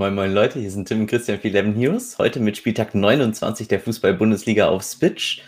[0.00, 2.16] Moin Moin Leute, hier sind Tim und Christian für Eleven Heroes.
[2.16, 5.42] Heute mit Spieltag 29 der Fußball-Bundesliga auf Spitch.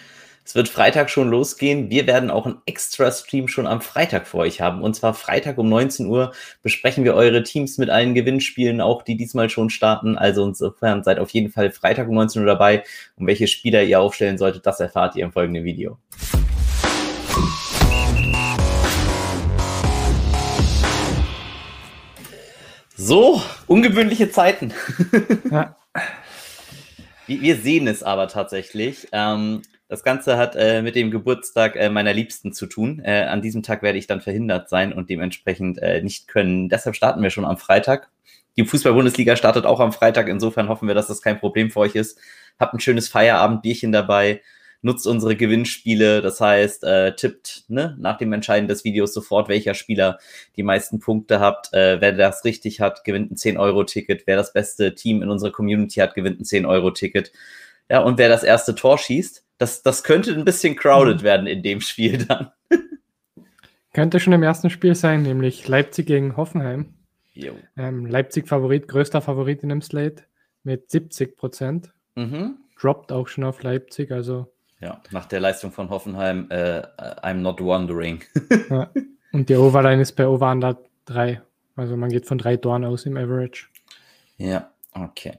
[0.45, 1.89] Es wird Freitag schon losgehen.
[1.89, 4.83] Wir werden auch einen Extra-Stream schon am Freitag für euch haben.
[4.83, 9.17] Und zwar Freitag um 19 Uhr besprechen wir eure Teams mit allen Gewinnspielen, auch die
[9.17, 10.19] diesmal schon starten.
[10.19, 12.85] Also insofern seid auf jeden Fall Freitag um 19 Uhr dabei.
[13.17, 15.97] Und welche Spieler ihr aufstellen solltet, das erfahrt ihr im folgenden Video.
[22.97, 24.73] So, ungewöhnliche Zeiten.
[25.51, 25.77] Ja.
[27.27, 29.09] Wir sehen es aber tatsächlich.
[29.13, 33.01] Ähm, das Ganze hat äh, mit dem Geburtstag äh, meiner Liebsten zu tun.
[33.05, 36.69] Äh, an diesem Tag werde ich dann verhindert sein und dementsprechend äh, nicht können.
[36.69, 38.11] Deshalb starten wir schon am Freitag.
[38.57, 40.29] Die Fußball-Bundesliga startet auch am Freitag.
[40.29, 42.19] Insofern hoffen wir, dass das kein Problem für euch ist.
[42.59, 44.43] Habt ein schönes Feierabendbierchen dabei
[44.83, 46.21] nutzt unsere Gewinnspiele.
[46.21, 50.19] Das heißt, äh, tippt ne, nach dem Entscheiden des Videos sofort, welcher Spieler
[50.57, 51.73] die meisten Punkte habt.
[51.73, 54.27] Äh, wer das richtig hat, gewinnt ein 10-Euro-Ticket.
[54.27, 57.33] Wer das beste Team in unserer Community hat, gewinnt ein 10-Euro-Ticket.
[57.89, 61.23] Ja, und wer das erste Tor schießt, das, das könnte ein bisschen crowded mhm.
[61.25, 62.51] werden in dem Spiel dann.
[63.93, 66.95] könnte schon im ersten Spiel sein, nämlich Leipzig gegen Hoffenheim.
[67.77, 70.25] Ähm, Leipzig Favorit, größter Favorit in dem Slate
[70.65, 71.93] mit 70 Prozent.
[72.15, 72.59] Mhm.
[72.79, 76.83] Droppt auch schon auf Leipzig, also ja, nach der Leistung von Hoffenheim, äh,
[77.23, 78.23] I'm not wondering.
[78.69, 78.91] ja.
[79.33, 81.41] Und die Overline ist bei Over Under 3.
[81.77, 83.69] Also man geht von drei Toren aus im Average.
[84.37, 85.39] Ja, okay.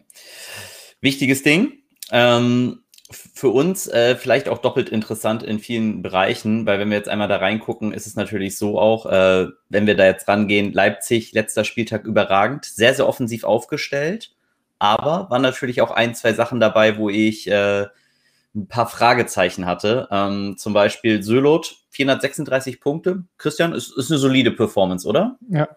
[0.99, 1.73] Wichtiges Ding.
[2.11, 2.79] Ähm,
[3.11, 7.27] für uns äh, vielleicht auch doppelt interessant in vielen Bereichen, weil wenn wir jetzt einmal
[7.27, 11.63] da reingucken, ist es natürlich so auch, äh, wenn wir da jetzt rangehen, Leipzig, letzter
[11.63, 14.33] Spieltag überragend, sehr, sehr offensiv aufgestellt,
[14.79, 17.85] aber waren natürlich auch ein, zwei Sachen dabei, wo ich äh,
[18.55, 20.07] ein paar Fragezeichen hatte.
[20.11, 23.23] Ähm, zum Beispiel Sölot, 436 Punkte.
[23.37, 25.37] Christian, ist, ist eine solide Performance, oder?
[25.49, 25.67] Ja.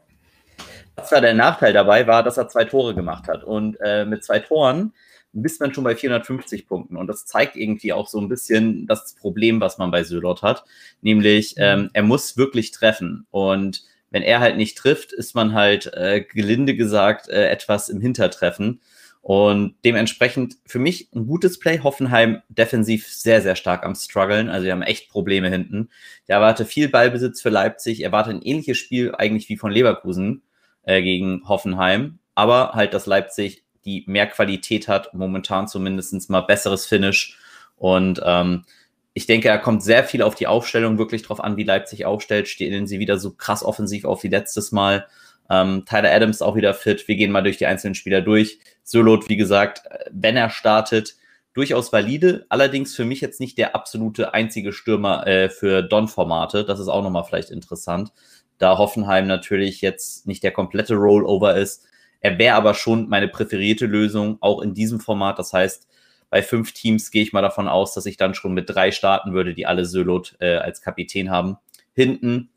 [0.95, 3.45] Was da der Nachteil dabei war, dass er zwei Tore gemacht hat.
[3.45, 4.93] Und äh, mit zwei Toren
[5.33, 6.97] bist man schon bei 450 Punkten.
[6.97, 10.65] Und das zeigt irgendwie auch so ein bisschen das Problem, was man bei Sölot hat.
[11.03, 11.63] Nämlich, mhm.
[11.63, 13.27] ähm, er muss wirklich treffen.
[13.31, 18.01] Und wenn er halt nicht trifft, ist man halt, äh, gelinde gesagt, äh, etwas im
[18.01, 18.81] Hintertreffen.
[19.27, 21.81] Und dementsprechend für mich ein gutes Play.
[21.81, 24.49] Hoffenheim defensiv sehr, sehr stark am struggeln.
[24.49, 25.89] Also, die haben echt Probleme hinten.
[26.23, 28.05] Ich erwarte viel Ballbesitz für Leipzig.
[28.05, 30.43] Erwarte ein ähnliches Spiel eigentlich wie von Leverkusen
[30.85, 32.21] äh, gegen Hoffenheim.
[32.37, 37.37] Aber halt, dass Leipzig die mehr Qualität hat, momentan zumindest mal besseres Finish.
[37.75, 38.65] Und ähm,
[39.13, 42.47] ich denke, er kommt sehr viel auf die Aufstellung wirklich drauf an, wie Leipzig aufstellt.
[42.47, 45.09] Stehen sie wieder so krass offensiv auf wie letztes Mal.
[45.51, 47.09] Ähm, Tyler Adams auch wieder fit.
[47.09, 48.61] Wir gehen mal durch die einzelnen Spieler durch.
[48.89, 49.83] Solot, wie gesagt,
[50.13, 51.17] wenn er startet,
[51.55, 52.47] durchaus valide.
[52.51, 56.65] Allerdings für mich jetzt nicht der absolute einzige Stürmer äh, für Don-Formate.
[56.65, 58.13] Das ist auch nochmal vielleicht interessant,
[58.59, 61.85] da Hoffenheim natürlich jetzt nicht der komplette Rollover ist.
[62.21, 65.41] Er wäre aber schon meine präferierte Lösung, auch in diesem Format.
[65.41, 65.89] Das heißt,
[66.31, 69.33] bei fünf Teams gehe ich mal davon aus, dass ich dann schon mit drei starten
[69.33, 71.57] würde, die alle Sölot äh, als Kapitän haben.
[71.93, 72.51] Hinten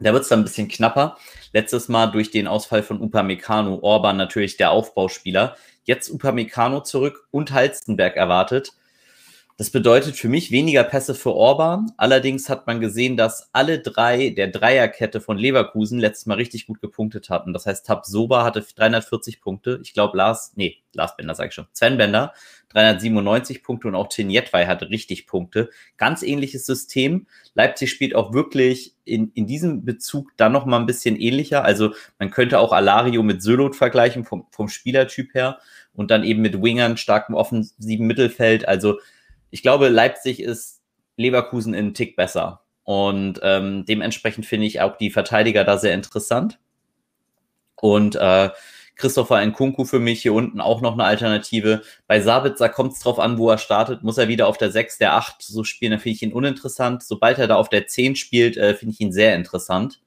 [0.00, 1.16] da wird es dann ein bisschen knapper.
[1.52, 5.56] Letztes Mal durch den Ausfall von Upamecano, Orban natürlich der Aufbauspieler.
[5.84, 8.72] Jetzt Upamecano zurück und Halstenberg erwartet.
[9.58, 11.90] Das bedeutet für mich weniger Pässe für Orban.
[11.96, 16.80] Allerdings hat man gesehen, dass alle drei der Dreierkette von Leverkusen letztes Mal richtig gut
[16.80, 17.52] gepunktet hatten.
[17.52, 19.80] Das heißt, Tab Soba hatte 340 Punkte.
[19.82, 21.66] Ich glaube, Lars, nee, Lars Bender sage ich schon.
[21.72, 22.34] Sven Bender
[22.68, 25.70] 397 Punkte und auch Tin Jetwei hatte richtig Punkte.
[25.96, 27.26] Ganz ähnliches System.
[27.54, 31.64] Leipzig spielt auch wirklich in, in diesem Bezug dann noch mal ein bisschen ähnlicher.
[31.64, 35.58] Also man könnte auch Alario mit Sölot vergleichen vom, vom Spielertyp her
[35.94, 38.68] und dann eben mit Wingern, starkem offensiven Mittelfeld.
[38.68, 39.00] Also
[39.50, 40.80] ich glaube, Leipzig ist
[41.16, 42.62] Leverkusen in Tick besser.
[42.84, 46.58] Und ähm, dementsprechend finde ich auch die Verteidiger da sehr interessant.
[47.76, 48.50] Und äh,
[48.96, 51.82] Christopher Nkunku für mich hier unten auch noch eine Alternative.
[52.06, 54.02] Bei Sabitzer kommt es drauf an, wo er startet.
[54.02, 57.02] Muss er wieder auf der 6, der 8 so spielen, dann finde ich ihn uninteressant.
[57.04, 60.00] Sobald er da auf der 10 spielt, äh, finde ich ihn sehr interessant.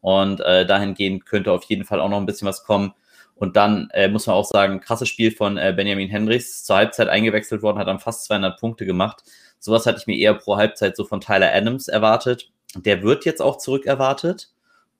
[0.00, 2.94] Und äh, dahingehend könnte auf jeden Fall auch noch ein bisschen was kommen.
[3.40, 7.08] Und dann äh, muss man auch sagen, krasses Spiel von äh, Benjamin Hendricks, zur Halbzeit
[7.08, 9.24] eingewechselt worden, hat dann fast 200 Punkte gemacht.
[9.58, 12.50] Sowas hatte ich mir eher pro Halbzeit so von Tyler Adams erwartet.
[12.76, 14.50] Der wird jetzt auch zurück erwartet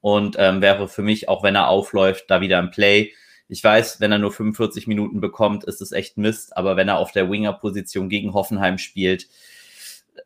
[0.00, 3.12] und ähm, wäre für mich, auch wenn er aufläuft, da wieder im Play.
[3.48, 6.96] Ich weiß, wenn er nur 45 Minuten bekommt, ist es echt Mist, aber wenn er
[6.96, 9.28] auf der Winger-Position gegen Hoffenheim spielt,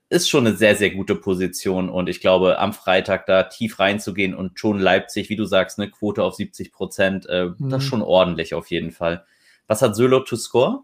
[0.09, 4.35] ist schon eine sehr, sehr gute Position und ich glaube, am Freitag da tief reinzugehen
[4.35, 7.71] und schon Leipzig, wie du sagst, eine Quote auf 70 Prozent, äh, mhm.
[7.71, 9.25] das ist schon ordentlich auf jeden Fall.
[9.67, 10.83] Was hat Sölo to score?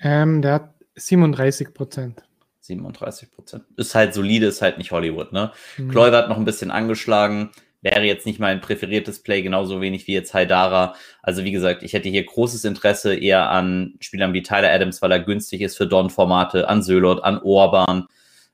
[0.00, 2.22] Ähm, der hat 37 Prozent.
[2.60, 3.64] 37 Prozent.
[3.76, 5.52] Ist halt solide, ist halt nicht Hollywood, ne?
[5.78, 5.90] Mhm.
[5.90, 7.50] Kluivert noch ein bisschen angeschlagen.
[7.82, 10.94] Wäre jetzt nicht mein präferiertes Play, genauso wenig wie jetzt Haidara.
[11.22, 15.12] Also wie gesagt, ich hätte hier großes Interesse eher an Spielern wie Tyler Adams, weil
[15.12, 18.06] er günstig ist für Don-Formate, an Sölot, an Orban,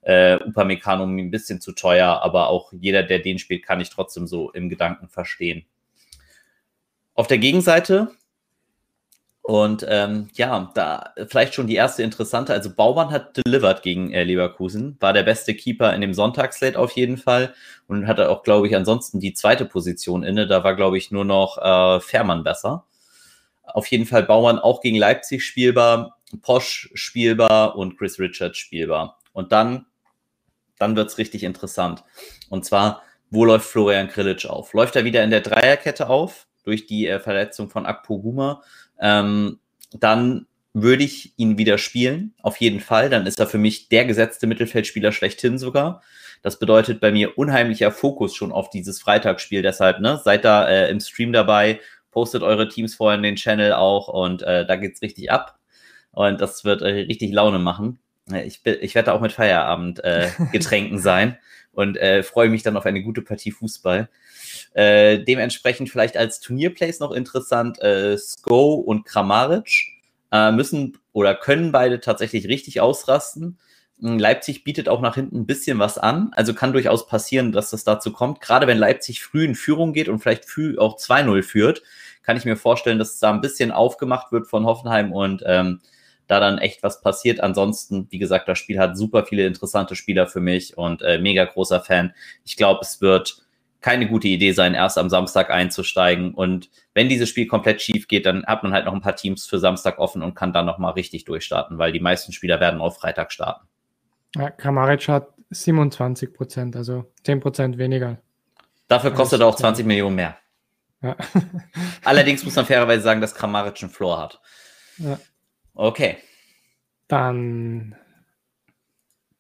[0.02, 4.26] äh, Upamecano ein bisschen zu teuer, aber auch jeder, der den spielt, kann ich trotzdem
[4.26, 5.64] so im Gedanken verstehen.
[7.14, 8.12] Auf der Gegenseite
[9.46, 12.52] und ähm, ja, da vielleicht schon die erste interessante.
[12.52, 16.90] Also Baumann hat delivered gegen äh, Leverkusen, war der beste Keeper in dem Sonntagsslate auf
[16.92, 17.54] jeden Fall
[17.86, 20.48] und hatte auch, glaube ich, ansonsten die zweite Position inne.
[20.48, 22.86] Da war, glaube ich, nur noch äh, Fährmann besser.
[23.62, 29.20] Auf jeden Fall Baumann auch gegen Leipzig spielbar, Posch spielbar und Chris Richards spielbar.
[29.32, 29.86] Und dann,
[30.76, 32.02] dann wird's richtig interessant.
[32.48, 34.72] Und zwar, wo läuft Florian Krilic auf?
[34.72, 38.64] Läuft er wieder in der Dreierkette auf durch die äh, Verletzung von Akpo Guma?
[39.00, 39.58] Ähm,
[39.92, 43.08] dann würde ich ihn wieder spielen, auf jeden Fall.
[43.08, 46.02] Dann ist er für mich der gesetzte Mittelfeldspieler schlechthin sogar.
[46.42, 49.62] Das bedeutet bei mir unheimlicher Fokus schon auf dieses Freitagsspiel.
[49.62, 53.72] Deshalb, ne, seid da äh, im Stream dabei, postet eure Teams vorher in den Channel
[53.72, 55.58] auch und äh, da geht's richtig ab.
[56.12, 57.98] Und das wird äh, richtig Laune machen.
[58.30, 61.38] Äh, ich, ich werde auch mit Feierabend äh, Getränken sein
[61.72, 64.08] und äh, freue mich dann auf eine gute Partie Fußball.
[64.76, 69.70] Äh, dementsprechend vielleicht als Turnierplays noch interessant, äh, Sko und Kramaric
[70.30, 73.56] äh, müssen oder können beide tatsächlich richtig ausrasten.
[74.00, 77.70] Hm, Leipzig bietet auch nach hinten ein bisschen was an, also kann durchaus passieren, dass
[77.70, 78.42] das dazu kommt.
[78.42, 81.82] Gerade wenn Leipzig früh in Führung geht und vielleicht früh auch 2-0 führt,
[82.22, 85.80] kann ich mir vorstellen, dass da ein bisschen aufgemacht wird von Hoffenheim und ähm,
[86.26, 87.40] da dann echt was passiert.
[87.40, 91.46] Ansonsten, wie gesagt, das Spiel hat super viele interessante Spieler für mich und äh, mega
[91.46, 92.12] großer Fan.
[92.44, 93.45] Ich glaube, es wird
[93.86, 96.34] keine gute Idee sein, erst am Samstag einzusteigen.
[96.34, 99.46] Und wenn dieses Spiel komplett schief geht, dann hat man halt noch ein paar Teams
[99.46, 102.98] für Samstag offen und kann dann nochmal richtig durchstarten, weil die meisten Spieler werden auf
[102.98, 103.68] Freitag starten.
[104.34, 108.18] Ja, Kramaric hat 27 Prozent, also 10 Prozent weniger.
[108.88, 110.36] Dafür kostet er auch 20 Millionen mehr.
[111.00, 111.16] Ja.
[112.04, 114.40] Allerdings muss man fairerweise sagen, dass Kramaric einen Floor hat.
[114.98, 115.16] Ja.
[115.74, 116.16] Okay.
[117.06, 117.94] Dann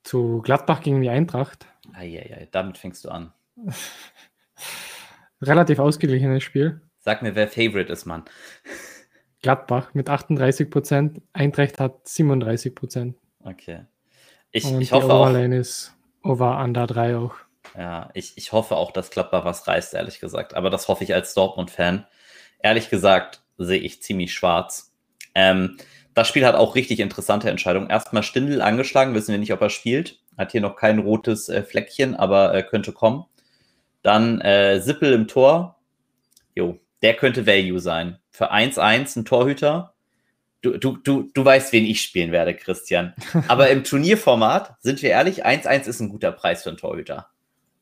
[0.04, 1.66] zu Gladbach gegen die Eintracht.
[1.94, 3.32] Eieiei, damit fängst du an.
[5.42, 6.80] Relativ ausgeglichenes Spiel.
[6.98, 8.24] Sag mir, wer Favorite ist, Mann.
[9.42, 13.16] Gladbach mit 38 Prozent, Eintracht hat 37 Prozent.
[13.44, 13.86] Okay.
[14.50, 15.32] Ich, Und ich hoffe auch.
[15.34, 17.34] ist Over Under 3 auch.
[17.76, 20.54] Ja, ich, ich hoffe auch, dass Gladbach was reißt, ehrlich gesagt.
[20.54, 22.06] Aber das hoffe ich als Dortmund-Fan.
[22.60, 24.92] Ehrlich gesagt sehe ich ziemlich schwarz.
[25.34, 25.76] Ähm,
[26.14, 27.90] das Spiel hat auch richtig interessante Entscheidungen.
[27.90, 30.20] Erstmal Stindel angeschlagen, wissen wir nicht, ob er spielt.
[30.38, 33.26] Hat hier noch kein rotes äh, Fleckchen, aber äh, könnte kommen.
[34.06, 35.80] Dann äh, Sippel im Tor.
[36.54, 38.20] Jo, der könnte Value sein.
[38.30, 39.94] Für 1-1 ein Torhüter.
[40.62, 43.14] Du, du, du, du weißt, wen ich spielen werde, Christian.
[43.48, 47.30] Aber im Turnierformat, sind wir ehrlich, 1-1 ist ein guter Preis für einen Torhüter.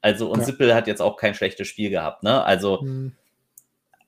[0.00, 0.46] Also, und ja.
[0.46, 2.42] Sippel hat jetzt auch kein schlechtes Spiel gehabt, ne?
[2.42, 3.12] Also, hm.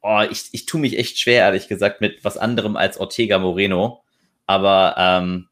[0.00, 4.02] oh, ich, ich tue mich echt schwer, ehrlich gesagt, mit was anderem als Ortega Moreno.
[4.46, 5.48] Aber, ähm,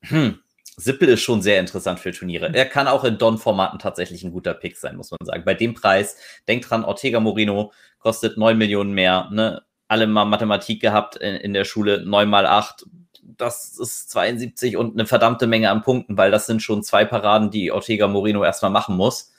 [0.00, 0.40] hm,
[0.78, 2.52] Sippel ist schon sehr interessant für Turniere.
[2.52, 5.42] Er kann auch in Don-Formaten tatsächlich ein guter Pick sein, muss man sagen.
[5.44, 9.28] Bei dem Preis, denkt dran, Ortega Moreno kostet 9 Millionen mehr.
[9.32, 9.62] Ne?
[9.88, 12.84] Alle mal Mathematik gehabt in, in der Schule, 9 mal 8.
[13.22, 17.50] Das ist 72 und eine verdammte Menge an Punkten, weil das sind schon zwei Paraden,
[17.50, 19.32] die Ortega Moreno erstmal machen muss.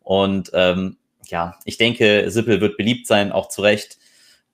[0.00, 0.96] Und ähm,
[1.26, 3.98] ja, ich denke, Sippel wird beliebt sein, auch zu Recht.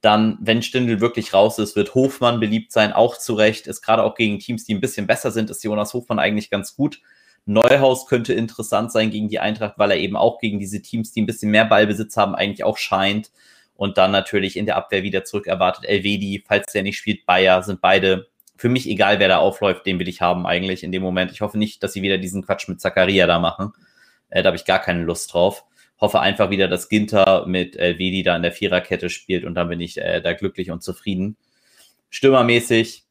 [0.00, 3.66] Dann, wenn Stindl wirklich raus ist, wird Hofmann beliebt sein, auch zu Recht.
[3.66, 6.76] Ist gerade auch gegen Teams, die ein bisschen besser sind, ist Jonas Hofmann eigentlich ganz
[6.76, 7.00] gut.
[7.46, 11.22] Neuhaus könnte interessant sein gegen die Eintracht, weil er eben auch gegen diese Teams, die
[11.22, 13.30] ein bisschen mehr Ballbesitz haben, eigentlich auch scheint.
[13.76, 17.62] Und dann natürlich in der Abwehr wieder zurück erwartet Elvedi, falls der nicht spielt, Bayer,
[17.62, 21.02] sind beide für mich egal, wer da aufläuft, den will ich haben eigentlich in dem
[21.02, 21.30] Moment.
[21.30, 23.72] Ich hoffe nicht, dass sie wieder diesen Quatsch mit Zakaria da machen.
[24.30, 25.64] Äh, da habe ich gar keine Lust drauf
[26.00, 29.68] hoffe einfach wieder, dass Ginter mit äh, Vedi da in der Viererkette spielt und dann
[29.68, 31.36] bin ich äh, da glücklich und zufrieden.
[32.10, 33.04] Stürmermäßig,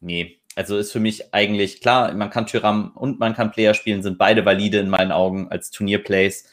[0.00, 0.40] nee.
[0.56, 4.18] Also ist für mich eigentlich klar, man kann Tyram und man kann Player spielen, sind
[4.18, 6.48] beide valide in meinen Augen als Turnierplays.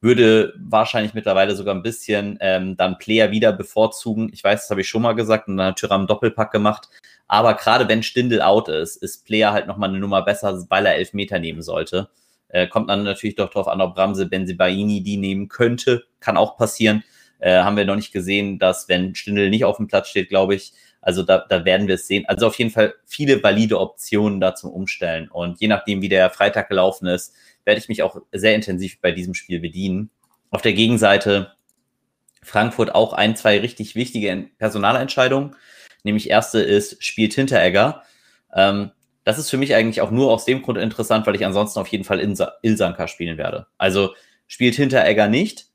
[0.00, 4.30] Würde wahrscheinlich mittlerweile sogar ein bisschen ähm, dann Player wieder bevorzugen.
[4.32, 6.88] Ich weiß, das habe ich schon mal gesagt und dann hat Tyram Doppelpack gemacht.
[7.26, 10.94] Aber gerade wenn Stindel out ist, ist Player halt nochmal eine Nummer besser, weil er
[10.94, 12.08] elf Meter nehmen sollte.
[12.52, 16.04] Äh, kommt dann natürlich doch darauf an, ob Ramse Benzibaini die nehmen könnte.
[16.20, 17.04] Kann auch passieren.
[17.38, 20.54] Äh, haben wir noch nicht gesehen, dass wenn Stindel nicht auf dem Platz steht, glaube
[20.54, 22.26] ich, also da, da werden wir es sehen.
[22.26, 25.28] Also auf jeden Fall viele valide Optionen da zum Umstellen.
[25.30, 29.12] Und je nachdem, wie der Freitag gelaufen ist, werde ich mich auch sehr intensiv bei
[29.12, 30.10] diesem Spiel bedienen.
[30.50, 31.52] Auf der Gegenseite
[32.42, 35.56] Frankfurt auch ein, zwei richtig wichtige Personalentscheidungen.
[36.02, 38.02] Nämlich erste ist, spielt Hinteregger.
[38.54, 38.90] Ähm,
[39.24, 41.88] das ist für mich eigentlich auch nur aus dem Grund interessant, weil ich ansonsten auf
[41.88, 42.20] jeden Fall
[42.62, 43.66] Ilsanka spielen werde.
[43.78, 44.14] Also
[44.46, 45.66] spielt Hinteregger nicht,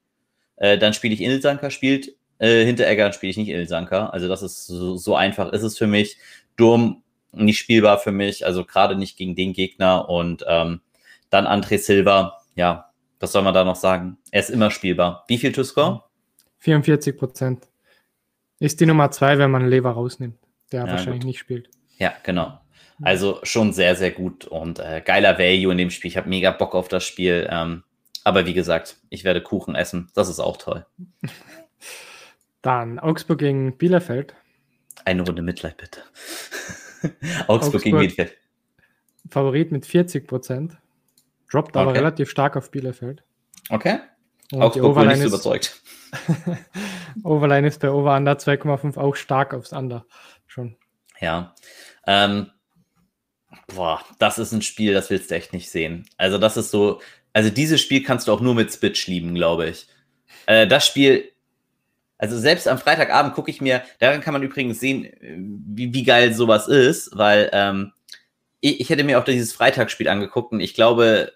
[0.57, 4.13] äh, dann spiele ich Ilsanker, spielt äh, Hinteregger, dann spiele ich nicht Ilsanker.
[4.13, 6.17] Also das ist so, so einfach ist es für mich.
[6.55, 10.81] Durm nicht spielbar für mich, also gerade nicht gegen den Gegner und ähm,
[11.29, 14.17] dann André Silva, ja, was soll man da noch sagen?
[14.31, 15.25] Er ist immer spielbar.
[15.27, 16.03] Wie viel to score?
[16.59, 17.67] 44 Prozent.
[18.59, 20.37] Ist die Nummer zwei, wenn man Lever rausnimmt,
[20.71, 21.27] der ja, wahrscheinlich gut.
[21.27, 21.69] nicht spielt.
[21.97, 22.59] Ja, genau.
[23.01, 26.09] Also schon sehr, sehr gut und äh, geiler Value in dem Spiel.
[26.09, 27.47] Ich habe mega Bock auf das Spiel.
[27.51, 27.83] Ähm,
[28.23, 30.09] aber wie gesagt, ich werde Kuchen essen.
[30.15, 30.85] Das ist auch toll.
[32.61, 34.33] Dann Augsburg gegen Bielefeld.
[35.03, 36.01] Eine Runde Mitleid, bitte.
[37.47, 38.37] Augsburg, Augsburg, gegen Bielefeld.
[39.29, 40.77] Favorit mit 40 Prozent.
[41.51, 41.99] Droppt aber okay.
[41.99, 43.23] relativ stark auf Bielefeld.
[43.69, 43.99] Okay.
[44.51, 45.81] Und Augsburg wurde nicht so überzeugt.
[47.23, 50.05] Overline ist bei Over Under 2,5 auch stark aufs Under.
[50.47, 50.75] Schon.
[51.19, 51.55] Ja.
[52.07, 52.51] Ähm,
[53.67, 56.07] boah, das ist ein Spiel, das willst du echt nicht sehen.
[56.17, 57.01] Also, das ist so,
[57.33, 59.87] also dieses Spiel kannst du auch nur mit Spitch lieben, glaube ich.
[60.45, 61.31] Äh, das Spiel,
[62.17, 65.11] also selbst am Freitagabend gucke ich mir, daran kann man übrigens sehen,
[65.67, 67.91] wie, wie geil sowas ist, weil ähm,
[68.61, 71.33] ich, ich hätte mir auch dieses Freitagsspiel angeguckt und ich glaube,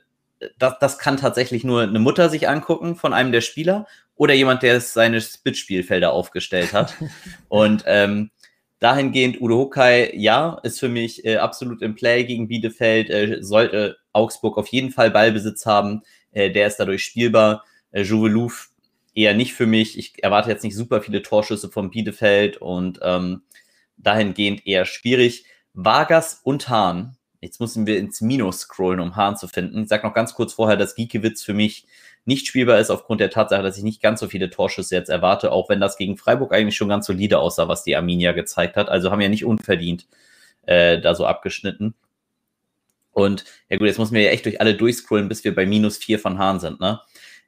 [0.58, 4.64] das, das kann tatsächlich nur eine Mutter sich angucken von einem der Spieler oder jemand,
[4.64, 6.96] der seine Spitspielfelder aufgestellt hat.
[7.50, 8.32] und ähm,
[8.80, 13.98] dahingehend Udo Hokai, ja, ist für mich äh, absolut im Play gegen Bielefeld, äh, sollte
[14.14, 17.66] Augsburg auf jeden Fall Ballbesitz haben, äh, der ist dadurch spielbar.
[17.92, 18.70] Äh, Jouvelouf
[19.14, 19.98] eher nicht für mich.
[19.98, 23.42] Ich erwarte jetzt nicht super viele Torschüsse von Bielefeld und ähm,
[23.98, 25.46] dahingehend eher schwierig.
[25.74, 29.84] Vargas und Hahn Jetzt müssen wir ins Minus scrollen, um Hahn zu finden.
[29.84, 31.88] Ich sage noch ganz kurz vorher, dass Giekewitz für mich
[32.30, 35.52] nicht spielbar ist, aufgrund der Tatsache, dass ich nicht ganz so viele Torschüsse jetzt erwarte,
[35.52, 38.88] auch wenn das gegen Freiburg eigentlich schon ganz solide aussah, was die Arminia gezeigt hat.
[38.88, 40.06] Also haben ja nicht unverdient
[40.68, 41.96] äh, da so abgeschnitten.
[43.12, 45.98] Und ja gut, jetzt müssen wir ja echt durch alle durchscrollen, bis wir bei minus
[45.98, 46.80] vier von Hahn sind.
[46.80, 47.02] Ne?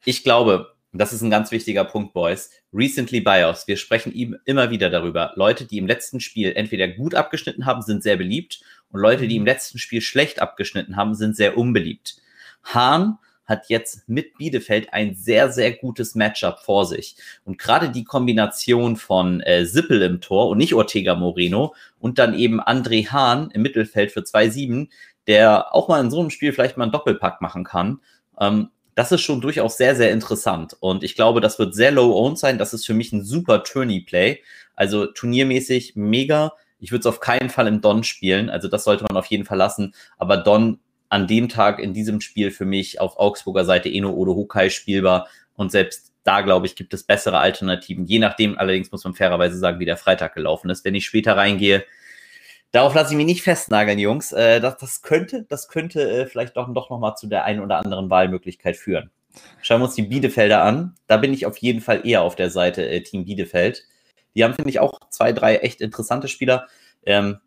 [0.04, 2.50] Ich glaube, das ist ein ganz wichtiger Punkt, Boys.
[2.74, 3.68] Recently Bios.
[3.68, 5.32] Wir sprechen ihm immer wieder darüber.
[5.36, 8.62] Leute, die im letzten Spiel entweder gut abgeschnitten haben, sind sehr beliebt.
[8.90, 9.48] Und Leute, die im mhm.
[9.48, 12.18] letzten Spiel schlecht abgeschnitten haben, sind sehr unbeliebt.
[12.64, 13.20] Hahn
[13.52, 17.16] hat jetzt mit Bielefeld ein sehr, sehr gutes Matchup vor sich.
[17.46, 22.34] Und gerade die Kombination von äh, Sippel im Tor und nicht Ortega Moreno und dann
[22.34, 24.90] eben André Hahn im Mittelfeld für 2-7,
[25.28, 28.00] der auch mal in so einem Spiel vielleicht mal einen Doppelpack machen kann,
[28.40, 30.76] ähm, das ist schon durchaus sehr, sehr interessant.
[30.80, 32.58] Und ich glaube, das wird sehr low-owned sein.
[32.58, 34.42] Das ist für mich ein super Tourney-Play.
[34.76, 36.54] Also turniermäßig mega.
[36.80, 38.50] Ich würde es auf keinen Fall im Don spielen.
[38.50, 39.94] Also das sollte man auf jeden Fall lassen.
[40.18, 40.80] Aber Don
[41.12, 45.28] an dem Tag in diesem Spiel für mich auf Augsburger Seite Eno oder Hokai spielbar.
[45.56, 48.06] Und selbst da, glaube ich, gibt es bessere Alternativen.
[48.06, 50.86] Je nachdem, allerdings muss man fairerweise sagen, wie der Freitag gelaufen ist.
[50.86, 51.84] Wenn ich später reingehe,
[52.74, 54.32] Darauf lasse ich mich nicht festnageln, Jungs.
[54.32, 57.78] Äh, das, das könnte, das könnte äh, vielleicht doch, doch nochmal zu der einen oder
[57.78, 59.12] anderen Wahlmöglichkeit führen.
[59.62, 60.96] Schauen wir uns die Bielefelder an.
[61.08, 63.86] Da bin ich auf jeden Fall eher auf der Seite äh, Team Bielefeld.
[64.36, 66.68] Die haben, finde ich, auch zwei, drei echt interessante Spieler.
[67.06, 67.40] Ähm,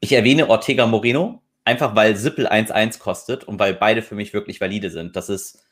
[0.00, 4.60] ich erwähne Ortega Moreno, einfach weil Sippel 1-1 kostet und weil beide für mich wirklich
[4.60, 5.16] valide sind.
[5.16, 5.62] Das ist,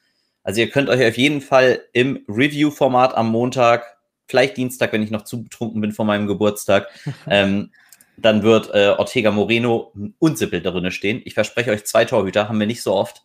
[0.42, 5.10] also ihr könnt euch auf jeden Fall im Review-Format am Montag, vielleicht Dienstag, wenn ich
[5.10, 6.88] noch zu betrunken bin vor meinem Geburtstag,
[7.28, 7.70] ähm,
[8.16, 11.22] dann wird äh, Ortega Moreno und Sippel darin stehen.
[11.24, 13.24] Ich verspreche euch, zwei Torhüter haben wir nicht so oft,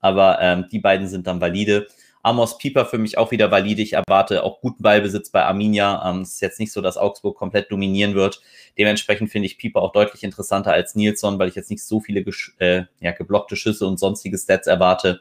[0.00, 1.88] aber ähm, die beiden sind dann valide.
[2.26, 3.82] Amos Pieper für mich auch wieder valide.
[3.82, 6.02] Ich erwarte auch guten Ballbesitz bei Arminia.
[6.10, 8.42] Ähm, es ist jetzt nicht so, dass Augsburg komplett dominieren wird.
[8.76, 12.24] Dementsprechend finde ich Pieper auch deutlich interessanter als Nilsson, weil ich jetzt nicht so viele
[12.58, 15.20] äh, ja, geblockte Schüsse und sonstige Stats erwarte.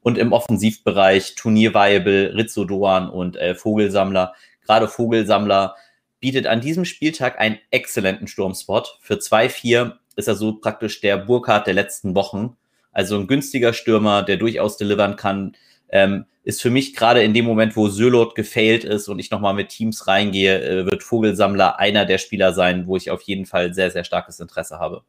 [0.00, 4.32] Und im Offensivbereich Turnierviable, Rizzo Doan und äh, Vogelsammler.
[4.64, 5.76] Gerade Vogelsammler
[6.18, 8.96] bietet an diesem Spieltag einen exzellenten Sturmspot.
[9.02, 12.56] Für 2-4 ist er so praktisch der Burkhardt der letzten Wochen.
[12.90, 15.54] Also ein günstiger Stürmer, der durchaus delivern kann.
[15.90, 19.52] Ähm, ist für mich gerade in dem Moment, wo Sölot gefailt ist und ich nochmal
[19.52, 23.74] mit Teams reingehe, äh, wird Vogelsammler einer der Spieler sein, wo ich auf jeden Fall
[23.74, 25.02] sehr, sehr starkes Interesse habe.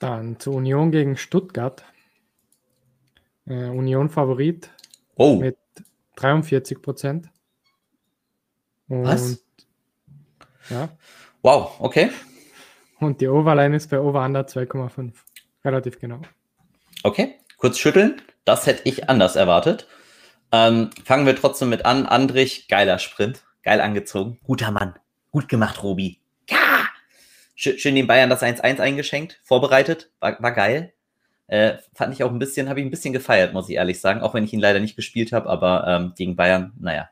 [0.00, 1.84] Dann zur Union gegen Stuttgart.
[3.46, 4.70] Äh, Union Favorit
[5.14, 5.36] oh.
[5.36, 5.56] mit
[6.16, 7.28] 43 Prozent.
[8.88, 9.40] Was?
[10.68, 10.88] Ja.
[11.42, 12.10] Wow, okay.
[12.98, 15.12] Und die Overline ist bei Over Under 2,5.
[15.64, 16.22] Relativ genau.
[17.04, 18.20] Okay, kurz schütteln.
[18.46, 19.88] Das hätte ich anders erwartet.
[20.52, 22.06] Ähm, fangen wir trotzdem mit an.
[22.06, 23.42] Andrich, geiler Sprint.
[23.64, 24.38] Geil angezogen.
[24.44, 24.94] Guter Mann.
[25.32, 26.20] Gut gemacht, Robi.
[26.48, 26.86] Ja!
[27.56, 29.40] Schön den Bayern das 1-1 eingeschenkt.
[29.42, 30.12] Vorbereitet.
[30.20, 30.92] War, war geil.
[31.48, 34.20] Äh, fand ich auch ein bisschen, habe ich ein bisschen gefeiert, muss ich ehrlich sagen.
[34.20, 37.10] Auch wenn ich ihn leider nicht gespielt habe, aber ähm, gegen Bayern, naja,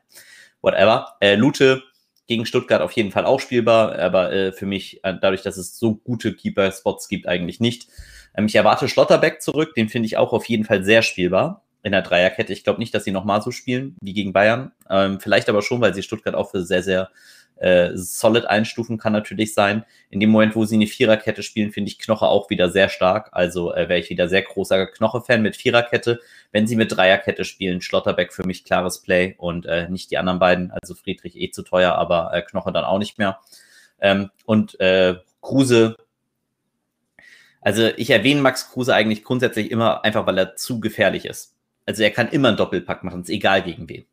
[0.61, 1.17] whatever.
[1.19, 1.83] Äh, Lute
[2.27, 5.77] gegen Stuttgart auf jeden Fall auch spielbar, aber äh, für mich, äh, dadurch, dass es
[5.77, 7.87] so gute Keeper-Spots gibt, eigentlich nicht.
[8.35, 11.63] Ähm, ich erwarte Schlotterbeck zurück, den finde ich auch auf jeden Fall sehr spielbar.
[11.83, 12.51] in der Dreierkette.
[12.51, 14.71] Ich glaube nicht, dass sie nochmal so spielen wie gegen Bayern.
[14.89, 17.11] Ähm, vielleicht aber schon, weil sie Stuttgart auch für sehr, sehr
[17.57, 19.85] äh, solid einstufen kann natürlich sein.
[20.09, 23.29] In dem Moment, wo sie eine Viererkette spielen, finde ich Knoche auch wieder sehr stark.
[23.31, 26.19] Also äh, wäre ich wieder sehr großer Knoche-Fan mit Viererkette.
[26.51, 30.39] Wenn sie mit Dreierkette spielen, Schlotterbeck für mich klares Play und äh, nicht die anderen
[30.39, 30.71] beiden.
[30.71, 33.39] Also Friedrich eh zu teuer, aber äh, Knoche dann auch nicht mehr.
[33.99, 35.95] Ähm, und äh, Kruse
[37.65, 41.55] also ich erwähne Max Kruse eigentlich grundsätzlich immer einfach, weil er zu gefährlich ist.
[41.87, 44.05] Also er kann immer einen Doppelpack machen, ist egal gegen wen.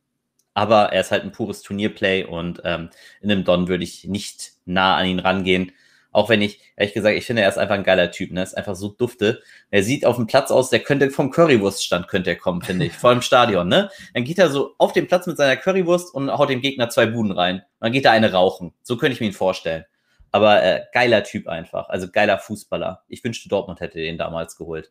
[0.55, 2.91] Aber er ist halt ein pures Turnierplay und ähm,
[3.21, 5.73] in einem Don würde ich nicht nah an ihn rangehen.
[6.13, 8.43] Auch wenn ich, ehrlich gesagt, ich finde, er ist einfach ein geiler Typ, ne?
[8.43, 9.43] Ist einfach so dufte.
[9.71, 12.93] Er sieht auf dem Platz aus, der könnte vom Currywurststand könnte er kommen, finde ich.
[12.99, 13.91] Vor dem Stadion, ne?
[14.13, 17.07] Dann geht er so auf den Platz mit seiner Currywurst und haut dem Gegner zwei
[17.07, 17.63] Buden rein.
[17.81, 18.75] Dann geht da eine rauchen.
[18.83, 19.87] So könnte ich mir ihn vorstellen.
[20.33, 21.89] Aber äh, geiler Typ einfach.
[21.89, 23.03] Also geiler Fußballer.
[23.09, 24.91] Ich wünschte, Dortmund hätte den damals geholt.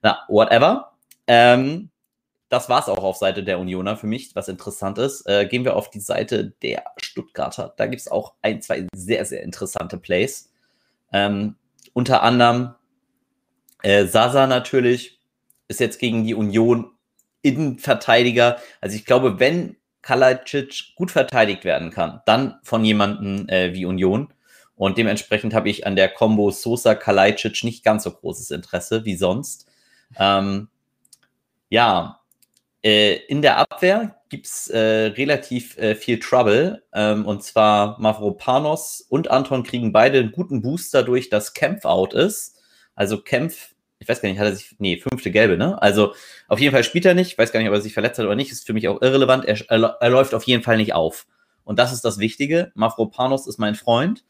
[0.00, 0.92] Na, whatever.
[1.26, 1.90] Ähm,
[2.52, 5.26] das war's auch auf Seite der Unioner für mich, was interessant ist.
[5.26, 7.72] Äh, gehen wir auf die Seite der Stuttgarter.
[7.78, 10.52] Da gibt's auch ein, zwei sehr, sehr interessante Plays.
[11.14, 11.56] Ähm,
[11.94, 12.74] unter anderem
[13.82, 15.18] äh, Sasa natürlich
[15.68, 16.90] ist jetzt gegen die Union
[17.40, 18.58] Innenverteidiger.
[18.82, 24.30] Also ich glaube, wenn Kalajdzic gut verteidigt werden kann, dann von jemandem äh, wie Union.
[24.76, 29.16] Und dementsprechend habe ich an der Combo Sosa Kalajdzic nicht ganz so großes Interesse wie
[29.16, 29.66] sonst.
[30.18, 30.68] Ähm,
[31.70, 32.21] ja,
[32.82, 36.82] äh, in der Abwehr gibt's äh, relativ äh, viel Trouble.
[36.92, 42.14] Ähm, und zwar Mavropanos und Anton kriegen beide einen guten Booster durch, dass Kempf out
[42.14, 42.58] ist.
[42.94, 45.80] Also Kempf, ich weiß gar nicht, hat er sich, nee, fünfte Gelbe, ne?
[45.80, 46.14] Also
[46.48, 47.32] auf jeden Fall spielt er nicht.
[47.32, 48.50] Ich weiß gar nicht, ob er sich verletzt hat oder nicht.
[48.50, 49.44] Ist für mich auch irrelevant.
[49.44, 51.26] Er, er, er läuft auf jeden Fall nicht auf.
[51.64, 52.72] Und das ist das Wichtige.
[52.74, 54.24] Mavropanos ist mein Freund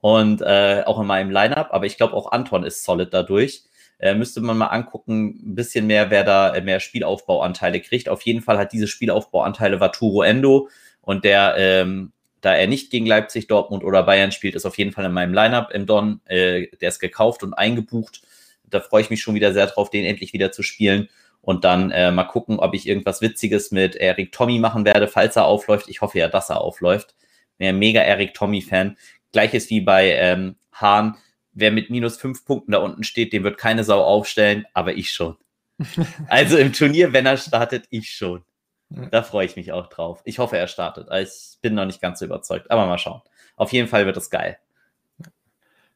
[0.00, 3.64] und äh, auch in meinem Lineup, aber ich glaube auch Anton ist solid dadurch.
[3.98, 8.08] Äh, müsste man mal angucken, ein bisschen mehr, wer da äh, mehr Spielaufbauanteile kriegt.
[8.08, 10.68] Auf jeden Fall hat diese Spielaufbauanteile Vaturo Endo
[11.00, 14.92] und der, ähm, da er nicht gegen Leipzig, Dortmund oder Bayern spielt, ist auf jeden
[14.92, 16.20] Fall in meinem Lineup im Don.
[16.26, 18.22] Äh, der ist gekauft und eingebucht.
[18.64, 21.08] Da freue ich mich schon wieder sehr drauf, den endlich wieder zu spielen.
[21.40, 25.34] Und dann äh, mal gucken, ob ich irgendwas Witziges mit Erik Tommy machen werde, falls
[25.36, 25.88] er aufläuft.
[25.88, 27.14] Ich hoffe ja, dass er aufläuft.
[27.56, 28.96] Bin ja mega Erik Tommy-Fan.
[29.32, 31.16] Gleiches wie bei ähm, Hahn.
[31.58, 35.10] Wer mit minus fünf Punkten da unten steht, dem wird keine Sau aufstellen, aber ich
[35.10, 35.36] schon.
[36.28, 38.44] also im Turnier, wenn er startet, ich schon.
[38.90, 40.22] Da freue ich mich auch drauf.
[40.24, 41.08] Ich hoffe, er startet.
[41.12, 43.22] Ich bin noch nicht ganz so überzeugt, aber mal schauen.
[43.56, 44.56] Auf jeden Fall wird es geil.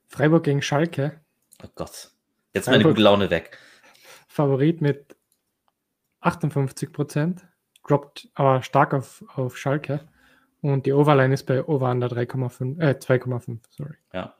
[0.08, 1.20] Freiburg gegen Schalke.
[1.62, 2.10] Oh Gott.
[2.52, 3.56] Jetzt Freiburg meine gute Laune weg.
[4.26, 5.16] Favorit mit
[6.22, 7.46] 58 Prozent.
[7.86, 10.08] Droppt aber stark auf, auf Schalke.
[10.60, 13.94] Und die Overline ist bei Over Under 3,5, äh, 2,5, sorry.
[14.12, 14.34] Ja.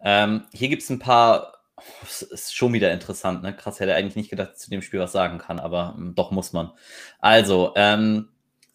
[0.00, 1.54] Ähm, hier gibt es ein paar,
[2.02, 3.54] das ist schon wieder interessant, ne?
[3.54, 6.14] Krass, hätte eigentlich nicht gedacht, dass ich zu dem Spiel was sagen kann, aber ähm,
[6.14, 6.72] doch muss man.
[7.18, 8.28] Also, ähm,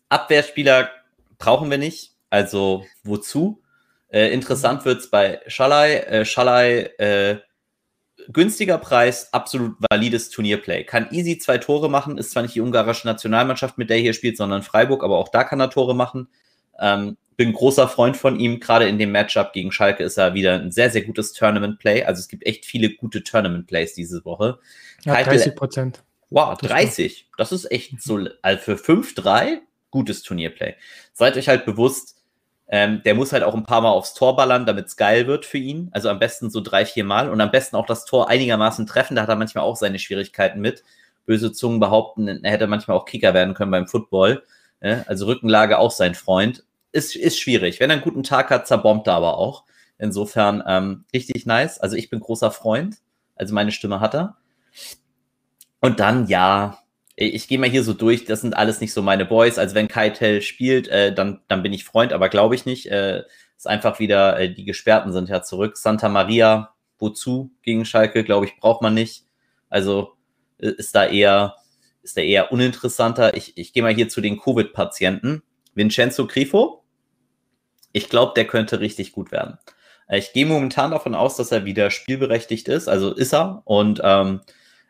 [0.10, 0.90] Abwehrspieler
[1.38, 3.62] brauchen wir nicht, also wozu?
[4.10, 6.00] Äh, interessant wird es bei Schalai.
[6.00, 7.40] Äh, Schalai, äh,
[8.28, 10.84] günstiger Preis, absolut valides Turnierplay.
[10.84, 14.38] Kann easy zwei Tore machen, ist zwar nicht die ungarische Nationalmannschaft, mit der hier spielt,
[14.38, 16.28] sondern Freiburg, aber auch da kann er Tore machen.
[16.80, 18.60] Ähm, bin großer Freund von ihm.
[18.60, 22.04] Gerade in dem Matchup gegen Schalke ist er wieder ein sehr, sehr gutes Tournament-Play.
[22.04, 24.60] Also es gibt echt viele gute Tournament-Plays diese Woche.
[25.06, 26.04] Ja, 30 Prozent.
[26.30, 27.30] Wow, 30.
[27.38, 29.58] Das ist echt so, also für 5-3
[29.90, 30.76] gutes Turnierplay.
[31.14, 32.22] Seid euch halt bewusst,
[32.68, 35.48] ähm, der muss halt auch ein paar Mal aufs Tor ballern, damit es geil wird
[35.48, 35.90] für ihn.
[35.94, 39.16] Also am besten so drei, vier Mal und am besten auch das Tor einigermaßen treffen.
[39.16, 40.84] Da hat er manchmal auch seine Schwierigkeiten mit.
[41.26, 44.44] Böse Zungen behaupten, er hätte manchmal auch Kicker werden können beim Football.
[45.06, 47.80] Also Rückenlage auch sein Freund ist, ist schwierig.
[47.80, 49.66] Wenn er einen guten Tag hat, zerbombt er aber auch.
[49.98, 51.80] Insofern ähm, richtig nice.
[51.80, 52.98] Also ich bin großer Freund.
[53.36, 54.38] Also meine Stimme hat er.
[55.80, 56.80] Und dann, ja,
[57.16, 59.58] ich gehe mal hier so durch, das sind alles nicht so meine Boys.
[59.58, 62.88] Also wenn Keitel spielt, äh, dann, dann bin ich Freund, aber glaube ich nicht.
[62.88, 63.24] Äh,
[63.58, 65.78] ist einfach wieder, äh, die Gesperrten sind ja zurück.
[65.78, 69.26] Santa Maria, wozu gegen Schalke, glaube ich, braucht man nicht.
[69.70, 70.14] Also
[70.60, 71.56] äh, ist da eher,
[72.02, 73.36] ist da eher uninteressanter.
[73.36, 75.44] Ich, ich gehe mal hier zu den Covid-Patienten.
[75.76, 76.81] Vincenzo Grifo,
[77.94, 79.58] ich glaube, der könnte richtig gut werden.
[80.08, 83.62] Äh, ich gehe momentan davon aus, dass er wieder spielberechtigt ist, also ist er.
[83.66, 84.42] Und ähm,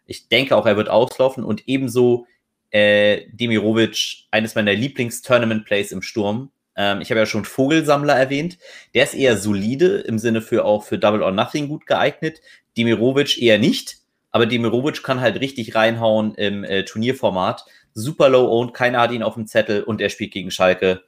[0.06, 1.44] ich denke auch, er wird auslaufen.
[1.44, 2.28] Und ebenso
[2.72, 6.52] äh, Demirovic, eines meiner Lieblings-Tournament-Plays im Sturm.
[6.76, 8.58] Ähm, ich habe ja schon Vogelsammler erwähnt.
[8.94, 12.42] Der ist eher solide, im Sinne für auch für Double or Nothing gut geeignet.
[12.78, 13.98] Demirovic eher nicht.
[14.32, 17.66] Aber Demirovic kann halt richtig reinhauen im äh, Turnierformat.
[17.94, 21.02] Super low owned, keiner hat ihn auf dem Zettel und er spielt gegen Schalke.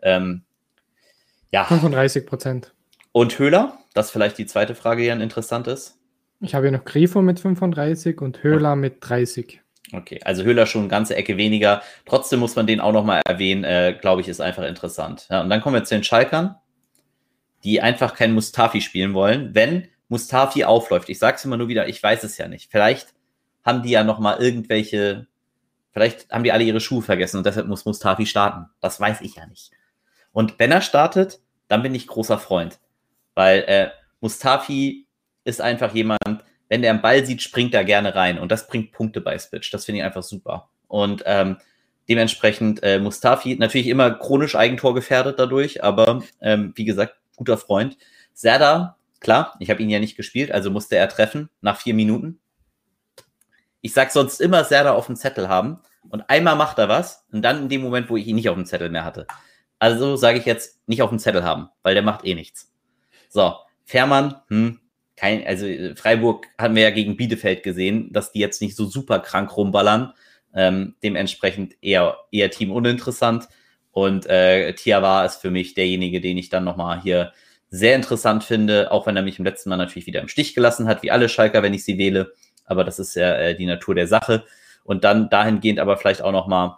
[0.00, 0.44] Ähm,
[1.52, 1.64] ja.
[1.64, 2.74] 35 Prozent.
[3.12, 3.78] Und Höhler?
[3.94, 5.98] Das ist vielleicht die zweite Frage, die dann interessant ist.
[6.40, 9.60] Ich habe hier noch Grifo mit 35 und Höhler mit 30.
[9.92, 11.82] Okay, also Höhler schon eine ganze Ecke weniger.
[12.06, 15.26] Trotzdem muss man den auch nochmal erwähnen, äh, glaube ich, ist einfach interessant.
[15.30, 16.54] Ja, und dann kommen wir zu den Schalkern,
[17.64, 19.54] die einfach kein Mustafi spielen wollen.
[19.54, 22.70] Wenn Mustafi aufläuft, ich sage es immer nur wieder, ich weiß es ja nicht.
[22.70, 23.14] Vielleicht
[23.64, 25.26] haben die ja nochmal irgendwelche,
[25.92, 28.66] vielleicht haben die alle ihre Schuhe vergessen und deshalb muss Mustafi starten.
[28.80, 29.72] Das weiß ich ja nicht.
[30.32, 32.78] Und wenn er startet, dann bin ich großer Freund.
[33.34, 33.90] Weil äh,
[34.20, 35.06] Mustafi
[35.44, 38.38] ist einfach jemand, wenn der einen Ball sieht, springt er gerne rein.
[38.38, 39.70] Und das bringt Punkte bei Switch.
[39.70, 40.70] Das finde ich einfach super.
[40.86, 41.56] Und ähm,
[42.08, 47.96] dementsprechend äh, Mustafi natürlich immer chronisch Eigentor gefährdet dadurch, aber ähm, wie gesagt, guter Freund.
[48.34, 52.40] Serda, klar, ich habe ihn ja nicht gespielt, also musste er treffen nach vier Minuten.
[53.80, 57.42] Ich sag sonst immer Serda auf dem Zettel haben und einmal macht er was und
[57.42, 59.26] dann in dem Moment, wo ich ihn nicht auf dem Zettel mehr hatte.
[59.80, 62.72] Also sage ich jetzt nicht auf dem Zettel haben, weil der macht eh nichts.
[63.28, 64.78] So, Fährmann, hm,
[65.16, 68.86] kein, also äh, Freiburg haben wir ja gegen Bielefeld gesehen, dass die jetzt nicht so
[68.86, 70.12] super krank rumballern.
[70.54, 73.48] Ähm, dementsprechend eher, eher Team uninteressant.
[73.92, 77.32] Und äh, Tiawa ist für mich derjenige, den ich dann nochmal hier
[77.68, 80.88] sehr interessant finde, auch wenn er mich im letzten Mal natürlich wieder im Stich gelassen
[80.88, 82.32] hat, wie alle Schalker, wenn ich sie wähle.
[82.64, 84.44] Aber das ist ja äh, die Natur der Sache.
[84.84, 86.76] Und dann dahingehend aber vielleicht auch nochmal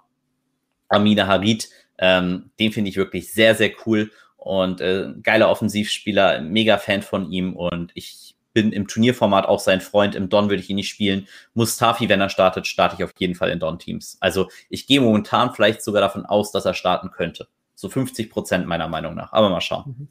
[0.88, 1.68] Amina Harid.
[2.04, 7.30] Ähm, den finde ich wirklich sehr, sehr cool und äh, geiler Offensivspieler, mega Fan von
[7.30, 10.16] ihm und ich bin im Turnierformat auch sein Freund.
[10.16, 11.28] Im Don würde ich ihn nicht spielen.
[11.54, 14.18] Mustafi, wenn er startet, starte ich auf jeden Fall in Don-Teams.
[14.20, 17.46] Also ich gehe momentan vielleicht sogar davon aus, dass er starten könnte.
[17.74, 19.32] So 50 Prozent meiner Meinung nach.
[19.32, 19.84] Aber mal schauen.
[19.86, 20.08] Mhm.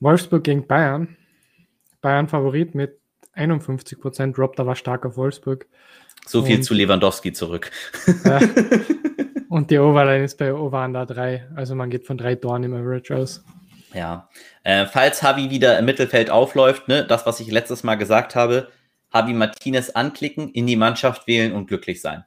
[0.00, 1.16] Wolfsburg gegen Bayern.
[2.02, 3.00] Bayern Favorit mit
[3.32, 4.38] 51 Prozent.
[4.38, 5.66] Rob, da war stark auf Wolfsburg.
[6.26, 7.70] So viel und, zu Lewandowski zurück.
[8.24, 8.40] Ja.
[9.48, 11.48] und die Overline ist bei Over 3.
[11.56, 13.44] Also man geht von drei Toren im Average aus.
[13.94, 14.28] Ja.
[14.64, 18.68] Äh, falls Javi wieder im Mittelfeld aufläuft, ne, das, was ich letztes Mal gesagt habe,
[19.12, 22.24] Javi Martinez anklicken, in die Mannschaft wählen und glücklich sein.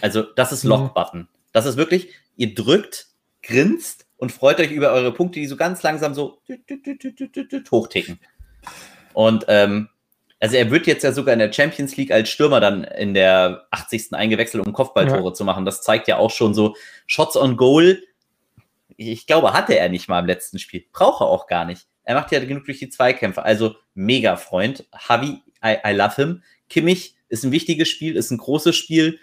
[0.00, 0.70] Also, das ist mhm.
[0.70, 1.28] Lock-Button.
[1.52, 3.06] Das ist wirklich, ihr drückt,
[3.42, 6.40] grinst und freut euch über eure Punkte, die so ganz langsam so
[7.70, 8.18] hochticken.
[9.12, 9.88] Und ähm,
[10.46, 13.66] also er wird jetzt ja sogar in der Champions League als Stürmer dann in der
[13.70, 14.12] 80.
[14.12, 15.32] eingewechselt, um Kopfballtore ja.
[15.34, 15.64] zu machen.
[15.64, 16.74] Das zeigt ja auch schon so
[17.06, 18.00] Shots on Goal
[18.96, 20.84] ich glaube, hatte er nicht mal im letzten Spiel.
[20.92, 21.86] Braucht er auch gar nicht.
[22.04, 23.42] Er macht ja genug durch die Zweikämpfe.
[23.42, 24.86] Also mega Freund.
[25.08, 26.42] Javi, I, I love him.
[26.68, 29.18] Kimmich ist ein wichtiges Spiel, ist ein großes Spiel.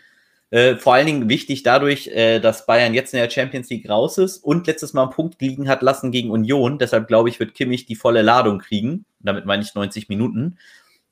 [0.52, 4.18] Äh, vor allen Dingen wichtig dadurch, äh, dass Bayern jetzt in der Champions League raus
[4.18, 6.78] ist und letztes Mal einen Punkt liegen hat lassen gegen Union.
[6.78, 9.06] Deshalb glaube ich, wird Kimmich die volle Ladung kriegen.
[9.20, 10.58] Damit meine ich 90 Minuten.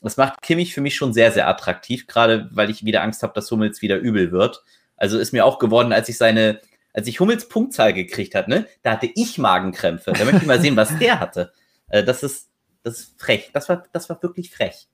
[0.01, 3.33] Das macht Kimmich für mich schon sehr, sehr attraktiv, gerade weil ich wieder Angst habe,
[3.33, 4.63] dass Hummels wieder übel wird.
[4.97, 6.59] Also ist mir auch geworden, als ich seine
[6.93, 10.11] als ich Hummels Punktzahl gekriegt hat, ne, da hatte ich Magenkrämpfe.
[10.13, 11.53] Da möchte ich mal sehen, was der hatte.
[11.87, 12.49] Äh, das ist,
[12.83, 13.51] das ist frech.
[13.53, 14.87] Das war, das war wirklich frech.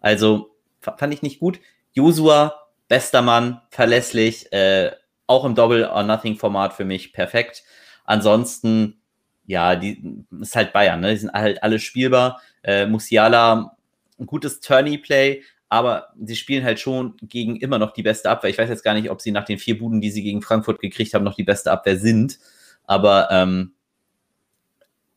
[0.00, 1.60] Also fand ich nicht gut.
[1.92, 4.92] Josua, bester Mann, verlässlich, äh,
[5.26, 7.62] auch im Double or Nothing Format für mich perfekt.
[8.04, 9.00] Ansonsten,
[9.46, 11.12] ja, die ist halt Bayern, ne?
[11.12, 12.40] Die sind halt alle spielbar.
[12.62, 13.76] Äh, Musiala,
[14.22, 18.50] ein gutes Tourney Play, aber sie spielen halt schon gegen immer noch die beste Abwehr.
[18.50, 20.80] Ich weiß jetzt gar nicht, ob sie nach den vier Buden, die sie gegen Frankfurt
[20.80, 22.38] gekriegt haben, noch die beste Abwehr sind.
[22.84, 23.72] Aber ähm,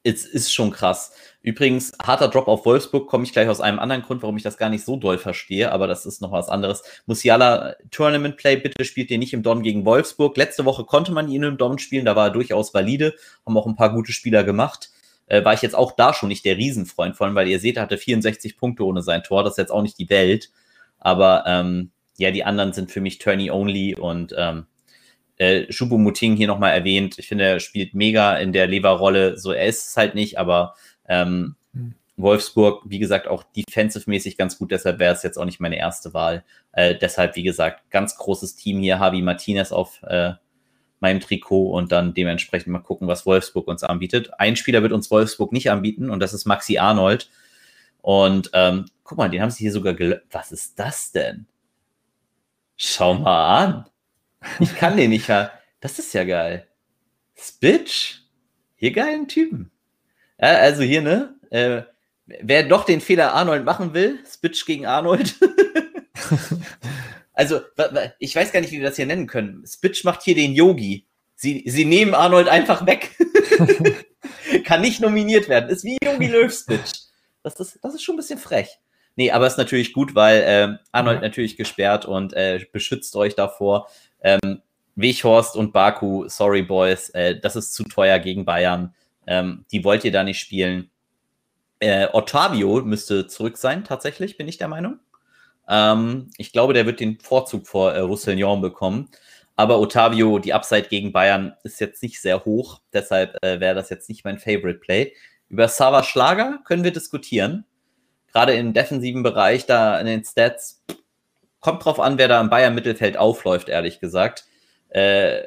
[0.03, 1.11] es ist schon krass.
[1.41, 4.57] Übrigens, harter Drop auf Wolfsburg komme ich gleich aus einem anderen Grund, warum ich das
[4.57, 6.83] gar nicht so doll verstehe, aber das ist noch was anderes.
[7.05, 10.37] Musiala Tournament Play, bitte spielt ihr nicht im Don gegen Wolfsburg.
[10.37, 13.15] Letzte Woche konnte man ihn im Don spielen, da war er durchaus valide,
[13.45, 14.91] haben auch ein paar gute Spieler gemacht
[15.27, 17.83] äh, war ich jetzt auch da schon nicht der Riesenfreund von, weil ihr seht, er
[17.83, 19.43] hatte 64 Punkte ohne sein Tor.
[19.43, 20.51] Das ist jetzt auch nicht die Welt.
[20.99, 24.65] Aber ähm, ja, die anderen sind für mich Turney only und ähm,
[25.37, 27.19] äh, Shubu Muting hier nochmal erwähnt.
[27.19, 29.37] Ich finde, er spielt mega in der Leverrolle.
[29.37, 30.75] So, er ist es halt nicht, aber
[31.07, 31.95] ähm, mhm.
[32.17, 36.13] Wolfsburg, wie gesagt, auch defensive-mäßig ganz gut, deshalb wäre es jetzt auch nicht meine erste
[36.13, 36.45] Wahl.
[36.71, 38.95] Äh, deshalb, wie gesagt, ganz großes Team hier.
[38.95, 40.33] Javi Martinez auf äh,
[40.99, 44.39] meinem Trikot und dann dementsprechend mal gucken, was Wolfsburg uns anbietet.
[44.39, 47.29] Ein Spieler wird uns Wolfsburg nicht anbieten und das ist Maxi Arnold.
[48.01, 50.23] Und ähm, guck mal, den haben sie hier sogar gelöst.
[50.31, 51.47] Was ist das denn?
[52.77, 53.85] Schau mal an.
[54.59, 55.29] Ich kann den nicht.
[55.29, 56.67] Das ist ja geil.
[57.35, 58.21] Spitch.
[58.75, 59.71] Hier geilen Typen.
[60.39, 61.35] Ja, also hier, ne?
[61.49, 61.83] Äh,
[62.25, 65.35] wer doch den Fehler Arnold machen will, Spitch gegen Arnold.
[67.35, 67.61] Also,
[68.19, 69.65] ich weiß gar nicht, wie wir das hier nennen können.
[69.67, 71.05] Spitch macht hier den Yogi.
[71.35, 73.11] Sie, sie nehmen Arnold einfach weg.
[74.63, 75.69] Kann nicht nominiert werden.
[75.69, 76.93] Ist wie Yogi Löw Spitch.
[77.43, 78.79] Das ist, das ist schon ein bisschen frech.
[79.17, 83.89] Nee, aber ist natürlich gut, weil äh, Arnold natürlich gesperrt und äh, beschützt euch davor.
[84.21, 84.61] Ähm,
[84.95, 88.93] Weghorst und Baku, sorry Boys, äh, das ist zu teuer gegen Bayern.
[89.27, 90.89] Ähm, die wollt ihr da nicht spielen.
[91.79, 94.99] Äh, Ottavio müsste zurück sein, tatsächlich, bin ich der Meinung.
[95.67, 99.09] Ähm, ich glaube, der wird den Vorzug vor äh, Roussillon bekommen.
[99.55, 102.81] Aber Otavio, die Upside gegen Bayern ist jetzt nicht sehr hoch.
[102.93, 105.13] Deshalb äh, wäre das jetzt nicht mein Favorite Play.
[105.49, 107.65] Über Sava Schlager können wir diskutieren.
[108.33, 110.83] Gerade im defensiven Bereich, da in den Stats,
[111.61, 114.45] kommt drauf an, wer da im Bayern-Mittelfeld aufläuft, ehrlich gesagt.
[114.89, 115.43] Äh,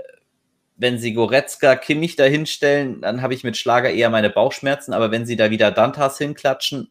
[0.77, 4.95] wenn sie Goretzka, Kimmich da hinstellen, dann habe ich mit Schlager eher meine Bauchschmerzen.
[4.95, 6.91] Aber wenn sie da wieder Dantas hinklatschen,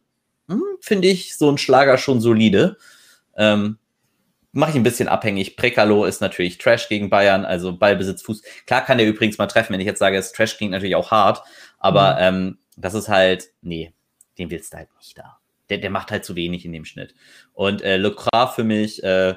[0.49, 2.77] hm, finde ich so ein Schlager schon solide.
[3.38, 3.78] Ähm,
[4.52, 5.56] mache ich ein bisschen abhängig.
[5.56, 8.41] Prekalo ist natürlich Trash gegen Bayern, also Ballbesitz, Fuß.
[8.65, 11.12] Klar kann der übrigens mal treffen, wenn ich jetzt sage, es Trash klingt natürlich auch
[11.12, 11.43] hart,
[11.78, 12.19] aber mhm.
[12.19, 13.93] ähm, das ist halt, nee,
[14.38, 15.39] den willst du halt nicht da.
[15.69, 17.13] Der, der macht halt zu wenig in dem Schnitt.
[17.54, 19.36] Und äh, Lecras für mich, äh,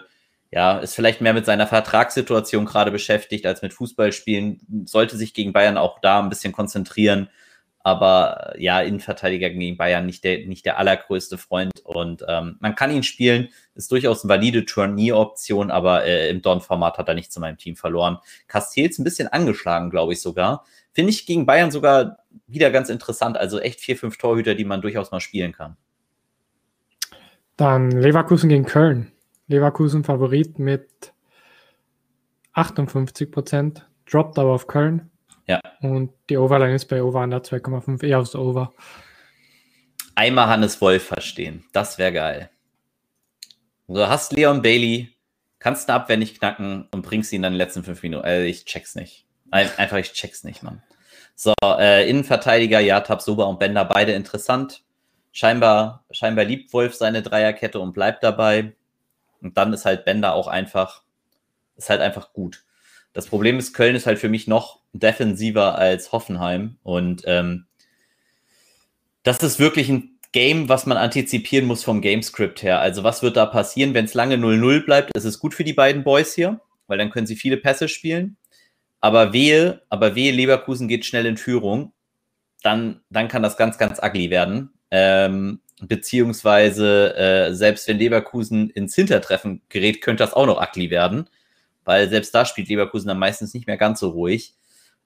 [0.52, 5.52] ja, ist vielleicht mehr mit seiner Vertragssituation gerade beschäftigt als mit Fußballspielen, sollte sich gegen
[5.52, 7.28] Bayern auch da ein bisschen konzentrieren
[7.82, 11.80] aber äh, ja, Innenverteidiger gegen Bayern nicht der, nicht der allergrößte Freund.
[11.84, 16.98] Und ähm, man kann ihn spielen, ist durchaus eine valide Turnieroption, aber äh, im Don-Format
[16.98, 18.18] hat er nicht zu meinem Team verloren.
[18.48, 20.64] Castells ein bisschen angeschlagen, glaube ich sogar.
[20.92, 23.36] Finde ich gegen Bayern sogar wieder ganz interessant.
[23.36, 25.76] Also echt vier, fünf Torhüter, die man durchaus mal spielen kann.
[27.56, 29.12] Dann Leverkusen gegen Köln.
[29.46, 31.12] Leverkusen Favorit mit
[32.52, 35.09] 58 Prozent, droppt aber auf Köln.
[35.50, 35.60] Ja.
[35.80, 38.72] Und die Overline ist bei Over under 2,5 eher aufs Over.
[40.14, 41.64] Einmal Hannes Wolf verstehen.
[41.72, 42.50] Das wäre geil.
[43.88, 45.08] Du hast Leon Bailey,
[45.58, 48.24] kannst ihn abwendig knacken und bringst ihn dann in den letzten fünf Minuten.
[48.24, 49.26] Also ich check's nicht.
[49.50, 50.84] Einfach, ich check's nicht, Mann.
[51.34, 54.84] So, äh, Innenverteidiger, ja, Tabsoba und Bender, beide interessant.
[55.32, 58.76] Scheinbar, scheinbar liebt Wolf seine Dreierkette und bleibt dabei.
[59.42, 61.02] Und dann ist halt Bender auch einfach,
[61.74, 62.62] ist halt einfach gut.
[63.12, 66.76] Das Problem ist, Köln ist halt für mich noch defensiver als Hoffenheim.
[66.82, 67.66] Und ähm,
[69.22, 72.80] das ist wirklich ein Game, was man antizipieren muss vom Gamescript her.
[72.80, 75.10] Also was wird da passieren, wenn es lange 0-0 bleibt?
[75.14, 78.36] Es ist gut für die beiden Boys hier, weil dann können sie viele Pässe spielen.
[79.00, 81.92] Aber wehe, aber wehe, Leverkusen geht schnell in Führung.
[82.62, 84.70] Dann, dann kann das ganz, ganz ugly werden.
[84.92, 91.28] Ähm, beziehungsweise äh, selbst wenn Leverkusen ins Hintertreffen gerät, könnte das auch noch ugly werden
[91.84, 94.54] weil selbst da spielt Leverkusen dann meistens nicht mehr ganz so ruhig.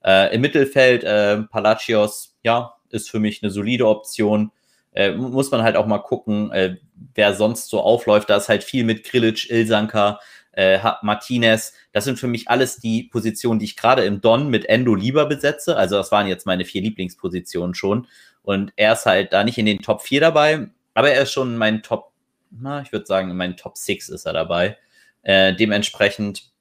[0.05, 4.53] Äh, Im Mittelfeld, äh, Palacios, ja, ist für mich eine solide Option.
[4.93, 6.77] Äh, muss man halt auch mal gucken, äh,
[7.15, 8.31] wer sonst so aufläuft.
[8.31, 10.21] Da ist halt viel mit Grilic, Ilsanka,
[10.53, 11.75] äh, Martinez.
[11.93, 15.27] Das sind für mich alles die Positionen, die ich gerade im Don mit Endo lieber
[15.27, 15.77] besetze.
[15.77, 18.07] Also das waren jetzt meine vier Lieblingspositionen schon.
[18.43, 21.53] Und er ist halt da nicht in den Top 4 dabei, aber er ist schon
[21.53, 22.13] in meinen Top,
[22.51, 24.77] na, ich würde sagen, in meinen Top 6 ist er dabei.
[25.23, 26.53] Äh, dementsprechend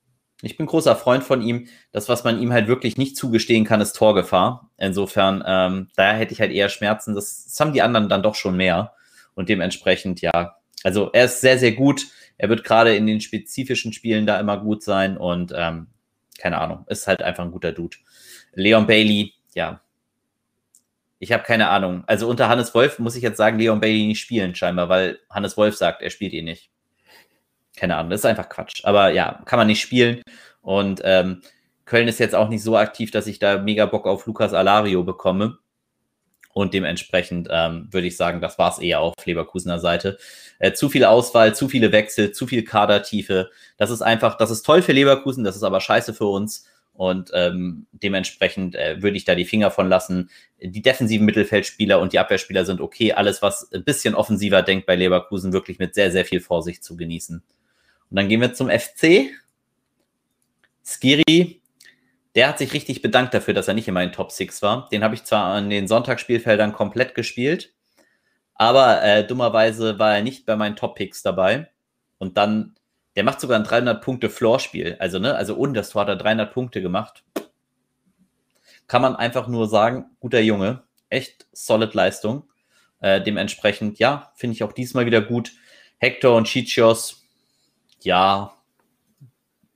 [0.44, 1.68] ich bin großer Freund von ihm.
[1.92, 4.70] Das, was man ihm halt wirklich nicht zugestehen kann, ist Torgefahr.
[4.78, 7.16] Insofern, ähm, da hätte ich halt eher Schmerzen.
[7.16, 8.94] Das, das haben die anderen dann doch schon mehr.
[9.36, 12.08] Und dementsprechend, ja, also er ist sehr, sehr gut.
[12.38, 15.88] Er wird gerade in den spezifischen Spielen da immer gut sein und ähm,
[16.38, 17.98] keine Ahnung, ist halt einfach ein guter Dude.
[18.54, 19.82] Leon Bailey, ja.
[21.20, 22.04] Ich habe keine Ahnung.
[22.06, 25.56] Also unter Hannes Wolf muss ich jetzt sagen, Leon Bailey nicht spielen scheinbar, weil Hannes
[25.56, 26.73] Wolf sagt, er spielt ihn nicht
[27.76, 28.84] keine Ahnung, das ist einfach Quatsch.
[28.84, 30.22] Aber ja, kann man nicht spielen.
[30.62, 31.42] Und ähm,
[31.86, 35.04] Köln ist jetzt auch nicht so aktiv, dass ich da mega Bock auf Lukas Alario
[35.04, 35.58] bekomme.
[36.54, 40.20] Und dementsprechend ähm, würde ich sagen, das war es eher auf Leverkusener Seite.
[40.60, 43.50] Äh, zu viel Auswahl, zu viele Wechsel, zu viel Kadertiefe.
[43.78, 46.68] Das ist einfach, das ist toll für Leverkusen, das ist aber scheiße für uns.
[46.94, 50.30] Und ähm, dementsprechend äh, würde ich da die Finger von lassen.
[50.62, 53.14] Die defensiven Mittelfeldspieler und die Abwehrspieler sind okay.
[53.14, 56.96] Alles, was ein bisschen offensiver denkt bei Leverkusen, wirklich mit sehr, sehr viel Vorsicht zu
[56.96, 57.44] genießen.
[58.14, 59.32] Und dann gehen wir zum FC.
[60.86, 61.64] Skiri,
[62.36, 64.88] der hat sich richtig bedankt dafür, dass er nicht in meinen Top 6 war.
[64.90, 67.74] Den habe ich zwar an den Sonntagsspielfeldern komplett gespielt,
[68.54, 71.72] aber äh, dummerweise war er nicht bei meinen Top-Picks dabei.
[72.20, 72.76] Und dann,
[73.16, 74.98] der macht sogar ein 300-Punkte-Floor-Spiel.
[75.00, 77.24] Also, ne, also ohne das Tor hat er 300 Punkte gemacht.
[78.86, 82.44] Kann man einfach nur sagen, guter Junge, echt solid Leistung.
[83.00, 85.54] Äh, dementsprechend, ja, finde ich auch diesmal wieder gut.
[85.98, 87.23] Hector und Chichios,
[88.04, 88.54] ja,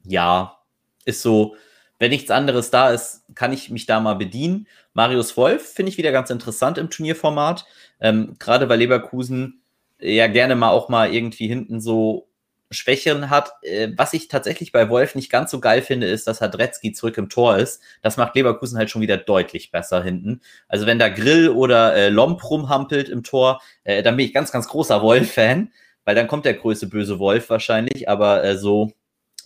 [0.03, 0.57] ja,
[1.05, 1.55] ist so,
[1.99, 4.67] wenn nichts anderes da ist, kann ich mich da mal bedienen.
[4.93, 7.65] Marius Wolf finde ich wieder ganz interessant im Turnierformat,
[7.99, 9.61] ähm, gerade weil Leverkusen
[9.99, 12.27] ja gerne mal auch mal irgendwie hinten so
[12.69, 13.51] Schwächen hat.
[13.61, 17.17] Äh, was ich tatsächlich bei Wolf nicht ganz so geil finde, ist, dass Hadretzky zurück
[17.17, 17.81] im Tor ist.
[18.01, 20.41] Das macht Leverkusen halt schon wieder deutlich besser hinten.
[20.67, 24.51] Also wenn da Grill oder äh, Lomp rumhampelt im Tor, äh, dann bin ich ganz,
[24.51, 25.71] ganz großer Wolf-Fan
[26.08, 28.93] weil dann kommt der größte böse Wolf wahrscheinlich, aber äh, so,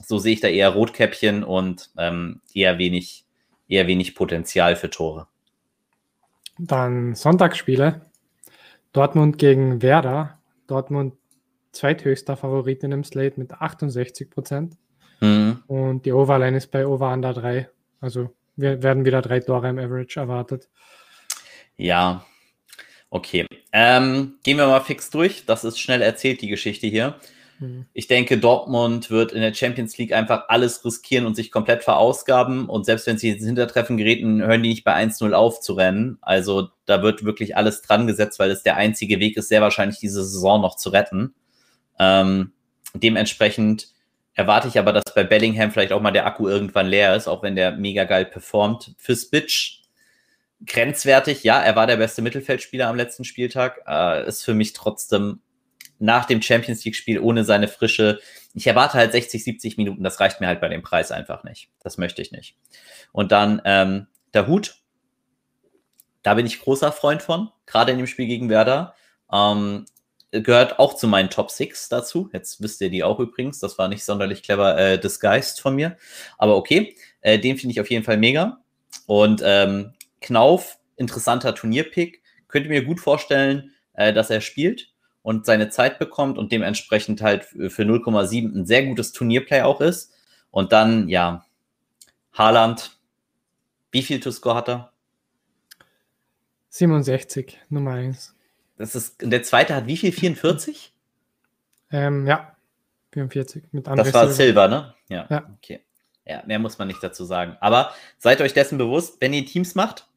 [0.06, 3.26] so sehe ich da eher Rotkäppchen und ähm, eher wenig,
[3.68, 5.26] eher wenig Potenzial für Tore.
[6.60, 8.06] Dann Sonntagsspiele.
[8.94, 10.38] Dortmund gegen Werder.
[10.68, 11.16] Dortmund
[11.72, 14.78] zweithöchster Favorit in dem Slate mit 68 Prozent.
[15.20, 15.64] Mhm.
[15.66, 17.70] Und die Overline ist bei Over Under 3.
[18.02, 20.70] Also wir werden wieder drei Tore im Average erwartet.
[21.76, 22.24] Ja,
[23.12, 23.46] okay.
[23.72, 25.46] Ähm, gehen wir mal fix durch.
[25.46, 27.16] Das ist schnell erzählt, die Geschichte hier.
[27.62, 27.86] Mhm.
[27.94, 32.68] Ich denke, Dortmund wird in der Champions League einfach alles riskieren und sich komplett verausgaben.
[32.68, 36.18] Und selbst wenn sie ins Hintertreffen geraten, hören die nicht bei 1-0 auf zu rennen.
[36.22, 40.00] Also da wird wirklich alles dran gesetzt, weil es der einzige Weg ist, sehr wahrscheinlich
[40.00, 41.36] diese Saison noch zu retten.
[42.00, 42.52] Ähm,
[42.94, 43.90] dementsprechend
[44.34, 47.44] erwarte ich aber, dass bei Bellingham vielleicht auch mal der Akku irgendwann leer ist, auch
[47.44, 48.96] wenn der mega geil performt.
[48.98, 49.81] Für Spitch
[50.66, 55.42] grenzwertig, ja, er war der beste Mittelfeldspieler am letzten Spieltag, äh, ist für mich trotzdem
[56.00, 58.20] nach dem Champions League-Spiel ohne seine Frische.
[58.54, 61.70] Ich erwarte halt 60, 70 Minuten, das reicht mir halt bei dem Preis einfach nicht.
[61.80, 62.58] Das möchte ich nicht.
[63.12, 64.76] Und dann ähm, der Hut,
[66.24, 68.96] da bin ich großer Freund von, gerade in dem Spiel gegen Werder.
[69.32, 69.86] Ähm,
[70.32, 72.30] gehört auch zu meinen Top 6 dazu.
[72.34, 73.60] Jetzt wisst ihr die auch übrigens.
[73.60, 75.98] Das war nicht sonderlich clever äh, disguised von mir.
[76.38, 78.62] Aber okay, äh, den finde ich auf jeden Fall mega.
[79.08, 82.22] Und ähm, Knauf, interessanter Turnierpick.
[82.48, 87.46] Könnte mir gut vorstellen, äh, dass er spielt und seine Zeit bekommt und dementsprechend halt
[87.46, 90.14] für 0,7 ein sehr gutes Turnierplay auch ist.
[90.50, 91.46] Und dann, ja,
[92.34, 92.98] Haaland.
[93.92, 94.92] Wie viel To-Score hat er?
[96.70, 98.36] 67, Nummer 1.
[98.78, 100.12] Das ist, der zweite hat wie viel?
[100.12, 100.94] 44?
[101.92, 102.56] Ähm, ja,
[103.12, 103.64] 44.
[103.72, 104.96] Mit das war Silber, Silber ne?
[105.10, 105.28] Ja.
[105.30, 105.50] ja.
[105.58, 105.82] Okay.
[106.26, 107.58] Ja, mehr muss man nicht dazu sagen.
[107.60, 110.08] Aber seid euch dessen bewusst, wenn ihr Teams macht,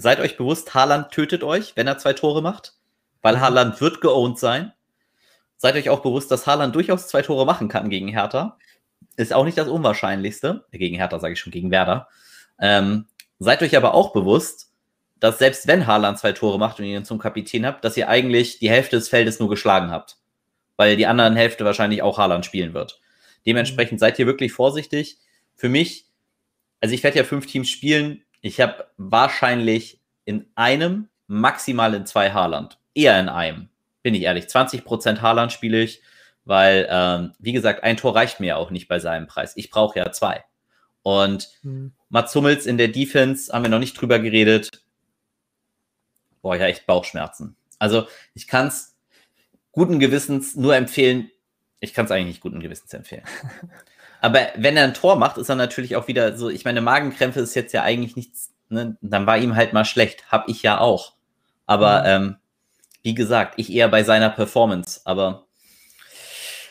[0.00, 2.74] seid euch bewusst, Haaland tötet euch, wenn er zwei Tore macht,
[3.22, 3.40] weil mhm.
[3.40, 4.72] Haaland wird geowned sein.
[5.56, 8.56] Seid euch auch bewusst, dass Haaland durchaus zwei Tore machen kann gegen Hertha.
[9.16, 10.64] Ist auch nicht das Unwahrscheinlichste.
[10.72, 12.08] Gegen Hertha sage ich schon, gegen Werder.
[12.58, 13.06] Ähm,
[13.38, 14.72] seid euch aber auch bewusst,
[15.18, 18.08] dass selbst wenn Haaland zwei Tore macht und ihr ihn zum Kapitän habt, dass ihr
[18.08, 20.16] eigentlich die Hälfte des Feldes nur geschlagen habt.
[20.76, 23.00] Weil die anderen Hälfte wahrscheinlich auch Haaland spielen wird.
[23.44, 23.98] Dementsprechend mhm.
[23.98, 25.18] seid ihr wirklich vorsichtig.
[25.54, 26.06] Für mich,
[26.80, 28.22] also ich werde ja fünf Teams spielen.
[28.40, 32.78] Ich habe wahrscheinlich in einem, maximal in zwei Haaland.
[32.94, 33.68] Eher in einem,
[34.02, 34.46] bin ich ehrlich.
[34.46, 36.02] 20% Haaland spiele ich,
[36.44, 39.52] weil, ähm, wie gesagt, ein Tor reicht mir ja auch nicht bei seinem Preis.
[39.56, 40.44] Ich brauche ja zwei.
[41.02, 41.92] Und mhm.
[42.08, 44.70] Mats Hummels in der Defense haben wir noch nicht drüber geredet
[46.42, 47.56] boah, ja, echt Bauchschmerzen.
[47.78, 48.96] Also ich kann es
[49.72, 51.30] guten Gewissens nur empfehlen,
[51.80, 53.24] ich kann es eigentlich nicht guten Gewissens empfehlen.
[54.20, 57.40] Aber wenn er ein Tor macht, ist er natürlich auch wieder so, ich meine, Magenkrämpfe
[57.40, 58.96] ist jetzt ja eigentlich nichts, ne?
[59.00, 61.14] dann war ihm halt mal schlecht, hab ich ja auch.
[61.66, 62.06] Aber mhm.
[62.06, 62.36] ähm,
[63.02, 65.46] wie gesagt, ich eher bei seiner Performance, aber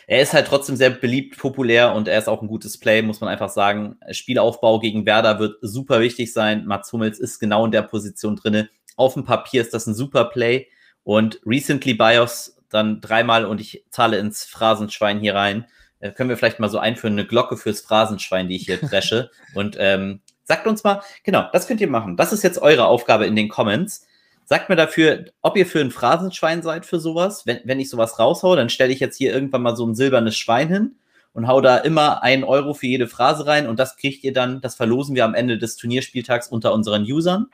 [0.06, 3.20] er ist halt trotzdem sehr beliebt, populär und er ist auch ein gutes Play, muss
[3.20, 3.96] man einfach sagen.
[4.10, 6.66] Spielaufbau gegen Werder wird super wichtig sein.
[6.66, 8.68] Mats Hummels ist genau in der Position drinne
[9.00, 10.68] auf dem Papier ist das ein super Play.
[11.02, 15.66] Und Recently BIOS dann dreimal und ich zahle ins Phrasenschwein hier rein.
[16.00, 19.30] Äh, können wir vielleicht mal so einführen, eine Glocke fürs Phrasenschwein, die ich hier dresche.
[19.54, 22.16] und ähm, sagt uns mal, genau, das könnt ihr machen.
[22.16, 24.06] Das ist jetzt eure Aufgabe in den Comments.
[24.44, 27.46] Sagt mir dafür, ob ihr für ein Phrasenschwein seid für sowas.
[27.46, 30.36] Wenn, wenn ich sowas raushaue, dann stelle ich jetzt hier irgendwann mal so ein silbernes
[30.36, 30.96] Schwein hin
[31.32, 34.60] und hau da immer einen Euro für jede Phrase rein und das kriegt ihr dann,
[34.60, 37.46] das verlosen wir am Ende des Turnierspieltags unter unseren Usern.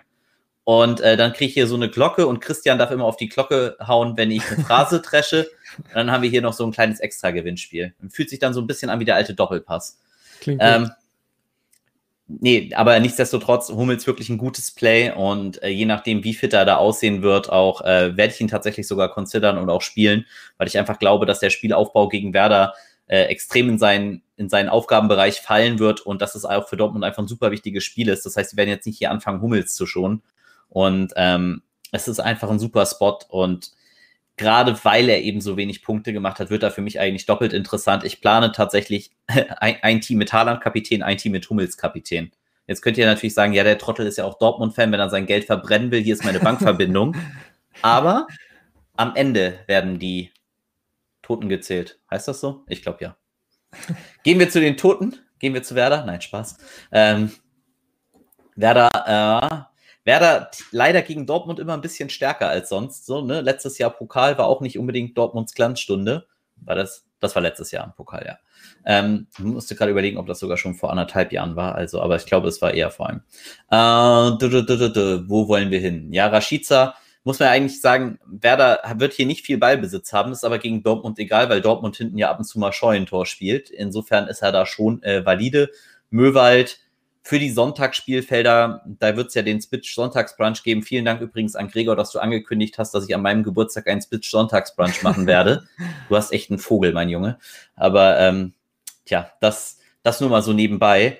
[0.69, 3.29] Und äh, dann kriege ich hier so eine Glocke und Christian darf immer auf die
[3.29, 5.49] Glocke hauen, wenn ich eine Phrase dresche.
[5.95, 7.95] dann haben wir hier noch so ein kleines Extra-Gewinnspiel.
[8.09, 10.01] Fühlt sich dann so ein bisschen an wie der alte Doppelpass.
[10.41, 10.91] Klingt ähm,
[12.27, 16.65] Nee, aber nichtsdestotrotz, Hummels wirklich ein gutes Play und äh, je nachdem, wie fit er
[16.65, 20.27] da aussehen wird, auch äh, werde ich ihn tatsächlich sogar considern und auch spielen,
[20.59, 22.75] weil ich einfach glaube, dass der Spielaufbau gegen Werder
[23.07, 27.05] äh, extrem in seinen, in seinen Aufgabenbereich fallen wird und dass es auch für Dortmund
[27.05, 28.27] einfach ein super wichtiges Spiel ist.
[28.27, 30.21] Das heißt, sie werden jetzt nicht hier anfangen, Hummels zu schonen.
[30.77, 33.71] Und ähm, es ist einfach ein super Spot und
[34.37, 37.55] gerade weil er eben so wenig Punkte gemacht hat, wird er für mich eigentlich doppelt
[37.55, 38.05] interessant.
[38.05, 42.31] Ich plane tatsächlich ein, ein Team mit Haaland-Kapitän, ein Team mit Hummels-Kapitän.
[42.67, 45.25] Jetzt könnt ihr natürlich sagen, ja, der Trottel ist ja auch Dortmund-Fan, wenn er sein
[45.25, 46.03] Geld verbrennen will.
[46.03, 47.17] Hier ist meine Bankverbindung.
[47.81, 48.27] Aber
[48.97, 50.31] am Ende werden die
[51.23, 51.99] Toten gezählt.
[52.11, 52.65] Heißt das so?
[52.69, 53.17] Ich glaube ja.
[54.25, 55.17] Gehen wir zu den Toten.
[55.39, 56.05] Gehen wir zu Werder.
[56.05, 56.59] Nein, Spaß.
[56.93, 57.31] Ähm,
[58.57, 59.76] Werder, äh,
[60.07, 63.05] Werder leider gegen Dortmund immer ein bisschen stärker als sonst.
[63.05, 63.41] So, ne?
[63.41, 66.27] Letztes Jahr Pokal war auch nicht unbedingt Dortmunds Glanzstunde.
[66.57, 67.05] War das?
[67.21, 68.39] Das war letztes Jahr im Pokal, ja.
[68.85, 71.75] Ähm, musste gerade überlegen, ob das sogar schon vor anderthalb Jahren war.
[71.75, 73.23] Also, aber ich glaube, es war eher vor allem.
[73.71, 76.13] Äh, du, du, du, wo wollen wir hin?
[76.13, 76.95] Ja, Rashica
[77.25, 81.19] muss man eigentlich sagen, Werder wird hier nicht viel Ballbesitz haben, ist aber gegen Dortmund
[81.19, 83.69] egal, weil Dortmund hinten ja ab und zu mal Scheunentor spielt.
[83.69, 85.71] Insofern ist er da schon äh, valide.
[86.09, 86.79] Möwald
[87.27, 90.85] für die Sonntagsspielfelder, da wird es ja den Spitch Sonntagsbrunch geben.
[90.85, 94.01] Vielen Dank übrigens an Gregor, dass du angekündigt hast, dass ich an meinem Geburtstag einen
[94.01, 95.67] Spitch Sonntagsbrunch machen werde.
[96.09, 97.41] du hast echt einen Vogel, mein Junge.
[97.75, 98.53] Aber ähm,
[99.07, 101.19] tja, das, das nur mal so nebenbei.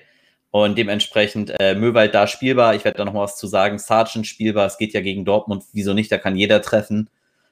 [0.49, 2.73] Und dementsprechend äh, Möwald da spielbar.
[2.73, 3.77] Ich werde da noch mal was zu sagen.
[3.77, 4.65] Sargent spielbar.
[4.65, 5.65] Es geht ja gegen Dortmund.
[5.73, 6.09] Wieso nicht?
[6.09, 7.09] Da kann jeder treffen.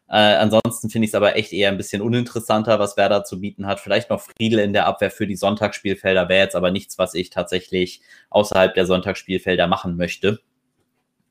[0.07, 3.65] Äh, ansonsten finde ich es aber echt eher ein bisschen uninteressanter, was Werder zu bieten
[3.65, 3.79] hat.
[3.79, 7.31] Vielleicht noch Friedel in der Abwehr für die Sonntagsspielfelder wäre jetzt aber nichts, was ich
[7.31, 10.39] tatsächlich außerhalb der Sonntagsspielfelder machen möchte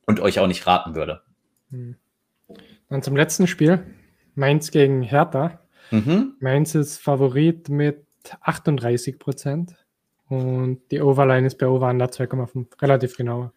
[0.07, 1.23] und euch auch nicht raten würde.
[1.71, 1.97] Hm.
[2.89, 3.85] Dann zum letzten Spiel.
[4.35, 5.61] Mainz gegen Hertha.
[5.91, 6.35] Mhm.
[6.41, 8.05] Mainz ist Favorit mit
[8.41, 9.75] 38 Prozent
[10.29, 12.67] und die Overline ist bei Over Under 2,5.
[12.83, 13.53] Relativ genau.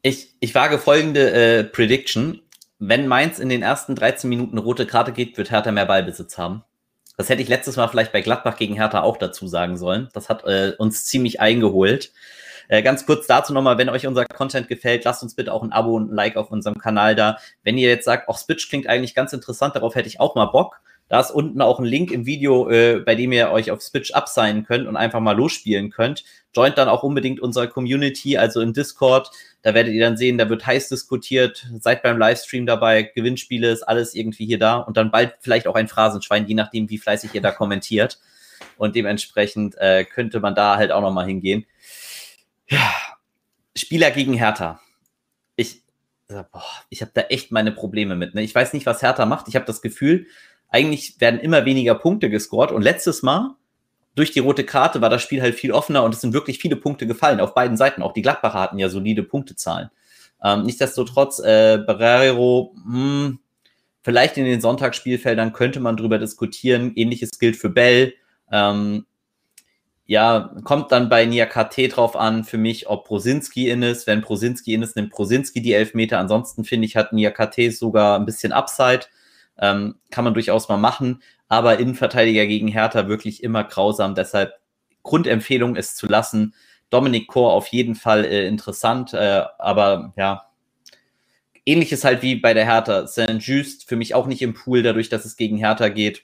[0.00, 2.40] Ich, ich wage folgende äh, Prediction
[2.78, 6.64] wenn Mainz in den ersten 13 Minuten rote Karte geht, wird Hertha mehr Ballbesitz haben.
[7.16, 10.08] Das hätte ich letztes Mal vielleicht bei Gladbach gegen Hertha auch dazu sagen sollen.
[10.12, 12.12] Das hat äh, uns ziemlich eingeholt.
[12.68, 15.72] Äh, ganz kurz dazu nochmal, wenn euch unser Content gefällt, lasst uns bitte auch ein
[15.72, 17.38] Abo und ein Like auf unserem Kanal da.
[17.62, 20.46] Wenn ihr jetzt sagt, auch Spitch klingt eigentlich ganz interessant, darauf hätte ich auch mal
[20.46, 23.82] Bock, da ist unten auch ein Link im Video, äh, bei dem ihr euch auf
[23.82, 26.24] Switch absignen könnt und einfach mal losspielen könnt.
[26.54, 29.30] Joint dann auch unbedingt unsere Community, also in Discord.
[29.62, 31.66] Da werdet ihr dann sehen, da wird heiß diskutiert.
[31.80, 33.02] Seid beim Livestream dabei.
[33.02, 34.76] Gewinnspiele ist alles irgendwie hier da.
[34.78, 38.18] Und dann bald vielleicht auch ein Phrasenschwein, je nachdem, wie fleißig ihr da kommentiert.
[38.76, 41.66] Und dementsprechend äh, könnte man da halt auch nochmal hingehen.
[42.68, 42.92] Ja,
[43.76, 44.80] Spieler gegen Hertha.
[45.56, 45.82] Ich,
[46.28, 48.34] boah, ich habe da echt meine Probleme mit.
[48.34, 48.42] Ne?
[48.42, 49.48] Ich weiß nicht, was Hertha macht.
[49.48, 50.26] Ich habe das Gefühl,
[50.68, 52.72] eigentlich werden immer weniger Punkte gescored.
[52.72, 53.54] Und letztes Mal,
[54.14, 56.76] durch die rote Karte, war das Spiel halt viel offener und es sind wirklich viele
[56.76, 58.02] Punkte gefallen auf beiden Seiten.
[58.02, 59.90] Auch die Gladbacher hatten ja solide Punktezahlen.
[60.42, 63.38] Ähm, nichtsdestotrotz, äh, Barrero, mh, hm,
[64.02, 66.92] vielleicht in den Sonntagsspielfeldern könnte man drüber diskutieren.
[66.94, 68.14] Ähnliches gilt für Bell.
[68.52, 69.06] Ähm,
[70.06, 74.06] ja, kommt dann bei Niakate drauf an, für mich, ob Prosinski in ist.
[74.06, 76.18] Wenn Prosinski in ist, nimmt Prosinski die Elfmeter.
[76.18, 79.06] Ansonsten finde ich, hat Niakate sogar ein bisschen Upside.
[79.58, 84.14] Ähm, kann man durchaus mal machen, aber Innenverteidiger gegen Hertha wirklich immer grausam.
[84.14, 84.54] Deshalb
[85.02, 86.54] Grundempfehlung ist zu lassen.
[86.90, 90.46] Dominik Kor auf jeden Fall äh, interessant, äh, aber ja,
[91.66, 93.06] ähnliches halt wie bei der Hertha.
[93.06, 93.38] St.
[93.38, 96.22] Just für mich auch nicht im Pool, dadurch, dass es gegen Hertha geht.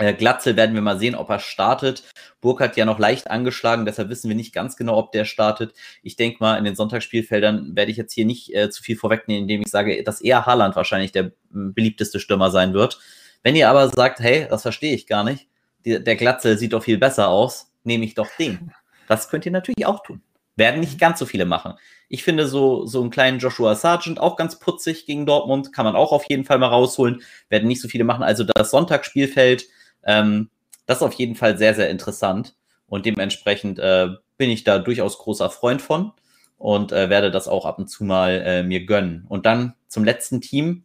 [0.00, 2.04] Äh, Glatzel werden wir mal sehen, ob er startet.
[2.40, 5.74] Burkhardt ja noch leicht angeschlagen, deshalb wissen wir nicht ganz genau, ob der startet.
[6.02, 9.42] Ich denke mal, in den Sonntagsspielfeldern werde ich jetzt hier nicht äh, zu viel vorwegnehmen,
[9.42, 12.98] indem ich sage, dass eher Haaland wahrscheinlich der beliebteste Stürmer sein wird.
[13.42, 15.48] Wenn ihr aber sagt, hey, das verstehe ich gar nicht,
[15.84, 18.72] die, der Glatzel sieht doch viel besser aus, nehme ich doch den.
[19.06, 20.22] Das könnt ihr natürlich auch tun.
[20.56, 21.74] Werden nicht ganz so viele machen.
[22.08, 25.94] Ich finde so, so einen kleinen Joshua Sargent auch ganz putzig gegen Dortmund, kann man
[25.94, 27.22] auch auf jeden Fall mal rausholen.
[27.50, 28.22] Werden nicht so viele machen.
[28.22, 29.66] Also das Sonntagsspielfeld,
[30.04, 30.50] ähm,
[30.86, 32.54] das ist auf jeden Fall sehr, sehr interessant.
[32.86, 36.12] Und dementsprechend äh, bin ich da durchaus großer Freund von
[36.58, 39.24] und äh, werde das auch ab und zu mal äh, mir gönnen.
[39.28, 40.84] Und dann zum letzten Team,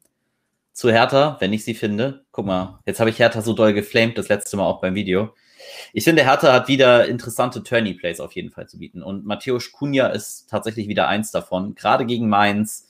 [0.75, 2.25] zu Hertha, wenn ich sie finde.
[2.31, 5.33] Guck mal, jetzt habe ich Hertha so doll geflamed, das letzte Mal auch beim Video.
[5.93, 9.01] Ich finde, Hertha hat wieder interessante Tourney-Plays auf jeden Fall zu bieten.
[9.01, 11.75] Und Matthäus Kunja ist tatsächlich wieder eins davon.
[11.75, 12.89] Gerade gegen Mainz.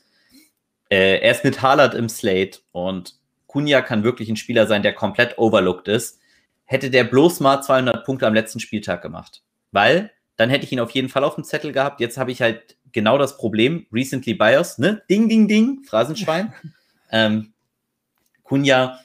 [0.89, 3.19] Äh, er ist mit Haaland im Slate und
[3.55, 6.19] Kunja kann wirklich ein Spieler sein, der komplett overlooked ist.
[6.65, 9.43] Hätte der bloß mal 200 Punkte am letzten Spieltag gemacht.
[9.71, 12.01] Weil dann hätte ich ihn auf jeden Fall auf dem Zettel gehabt.
[12.01, 13.85] Jetzt habe ich halt genau das Problem.
[13.93, 15.03] Recently Bios, ne?
[15.09, 16.53] Ding, ding, ding, Phrasenschwein.
[17.11, 17.53] ähm,
[18.43, 18.99] Kunja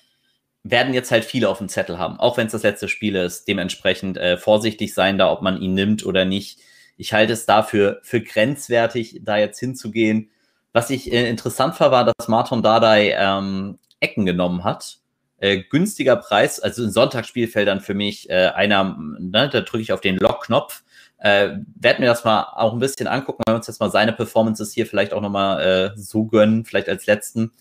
[0.64, 3.46] werden jetzt halt viele auf dem Zettel haben, auch wenn es das letzte Spiel ist.
[3.46, 6.59] Dementsprechend äh, vorsichtig sein da, ob man ihn nimmt oder nicht.
[6.96, 10.28] Ich halte es dafür für grenzwertig, da jetzt hinzugehen.
[10.72, 14.98] Was ich äh, interessant fand, war, dass Martin Dardai ähm, Ecken genommen hat.
[15.38, 20.03] Äh, günstiger Preis, also in Sonntagsspielfeldern für mich äh, einer, ne, da drücke ich auf
[20.03, 20.82] den Lock-Knopf.
[21.18, 24.12] Äh, werd mir das mal auch ein bisschen angucken, wenn wir uns jetzt mal seine
[24.12, 27.53] Performances hier vielleicht auch nochmal äh, so gönnen, vielleicht als letzten.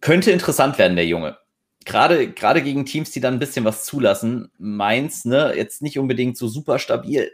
[0.00, 1.38] Könnte interessant werden, der Junge.
[1.84, 4.50] Gerade, gerade gegen Teams, die dann ein bisschen was zulassen.
[4.58, 7.32] Mainz, ne, jetzt nicht unbedingt so super stabil.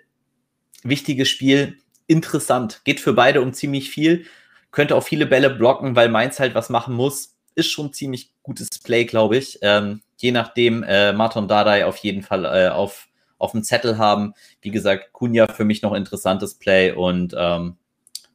[0.84, 2.82] Wichtiges Spiel, interessant.
[2.84, 4.26] Geht für beide um ziemlich viel.
[4.74, 7.36] Könnte auch viele Bälle blocken, weil Mainz halt was machen muss.
[7.54, 9.60] Ist schon ziemlich gutes Play, glaube ich.
[9.62, 13.06] Ähm, je nachdem, äh, Martin Dardai auf jeden Fall äh, auf,
[13.38, 14.34] auf dem Zettel haben.
[14.62, 17.76] Wie gesagt, Kunja für mich noch interessantes Play und ähm,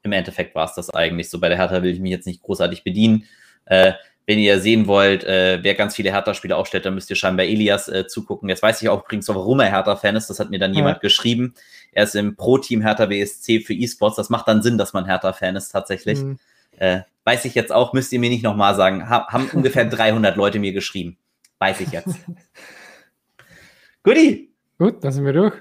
[0.02, 1.42] im Endeffekt war es das eigentlich so.
[1.42, 3.26] Bei der Hertha will ich mich jetzt nicht großartig bedienen.
[3.66, 3.92] Äh,
[4.30, 7.88] wenn ihr sehen wollt, äh, wer ganz viele Hertha-Spiele aufstellt, dann müsst ihr scheinbar Elias
[7.88, 8.48] äh, zugucken.
[8.48, 10.30] Jetzt weiß ich auch übrigens, warum er Hertha-Fan ist.
[10.30, 10.78] Das hat mir dann ja.
[10.78, 11.56] jemand geschrieben.
[11.94, 14.18] Er ist im Pro-Team Hertha WSC für E-Sports.
[14.18, 16.20] Das macht dann Sinn, dass man Hertha-Fan ist tatsächlich.
[16.20, 16.38] Mhm.
[16.78, 19.10] Äh, weiß ich jetzt auch, müsst ihr mir nicht nochmal sagen.
[19.10, 21.18] Ha haben ungefähr 300 Leute mir geschrieben.
[21.58, 22.16] Weiß ich jetzt.
[24.04, 24.54] Guti.
[24.78, 25.56] Gut, dann sind wir durch.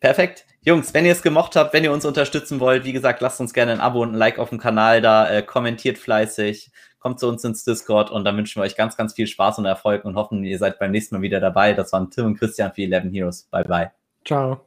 [0.00, 0.46] Perfekt.
[0.62, 3.52] Jungs, wenn ihr es gemocht habt, wenn ihr uns unterstützen wollt, wie gesagt, lasst uns
[3.52, 6.70] gerne ein Abo und ein Like auf dem Kanal da, äh, kommentiert fleißig,
[7.06, 9.64] kommt zu uns ins Discord und dann wünschen wir euch ganz, ganz viel Spaß und
[9.64, 11.72] Erfolg und hoffen, ihr seid beim nächsten Mal wieder dabei.
[11.72, 13.44] Das waren Tim und Christian für 11 Heroes.
[13.44, 13.92] Bye, bye.
[14.24, 14.65] Ciao.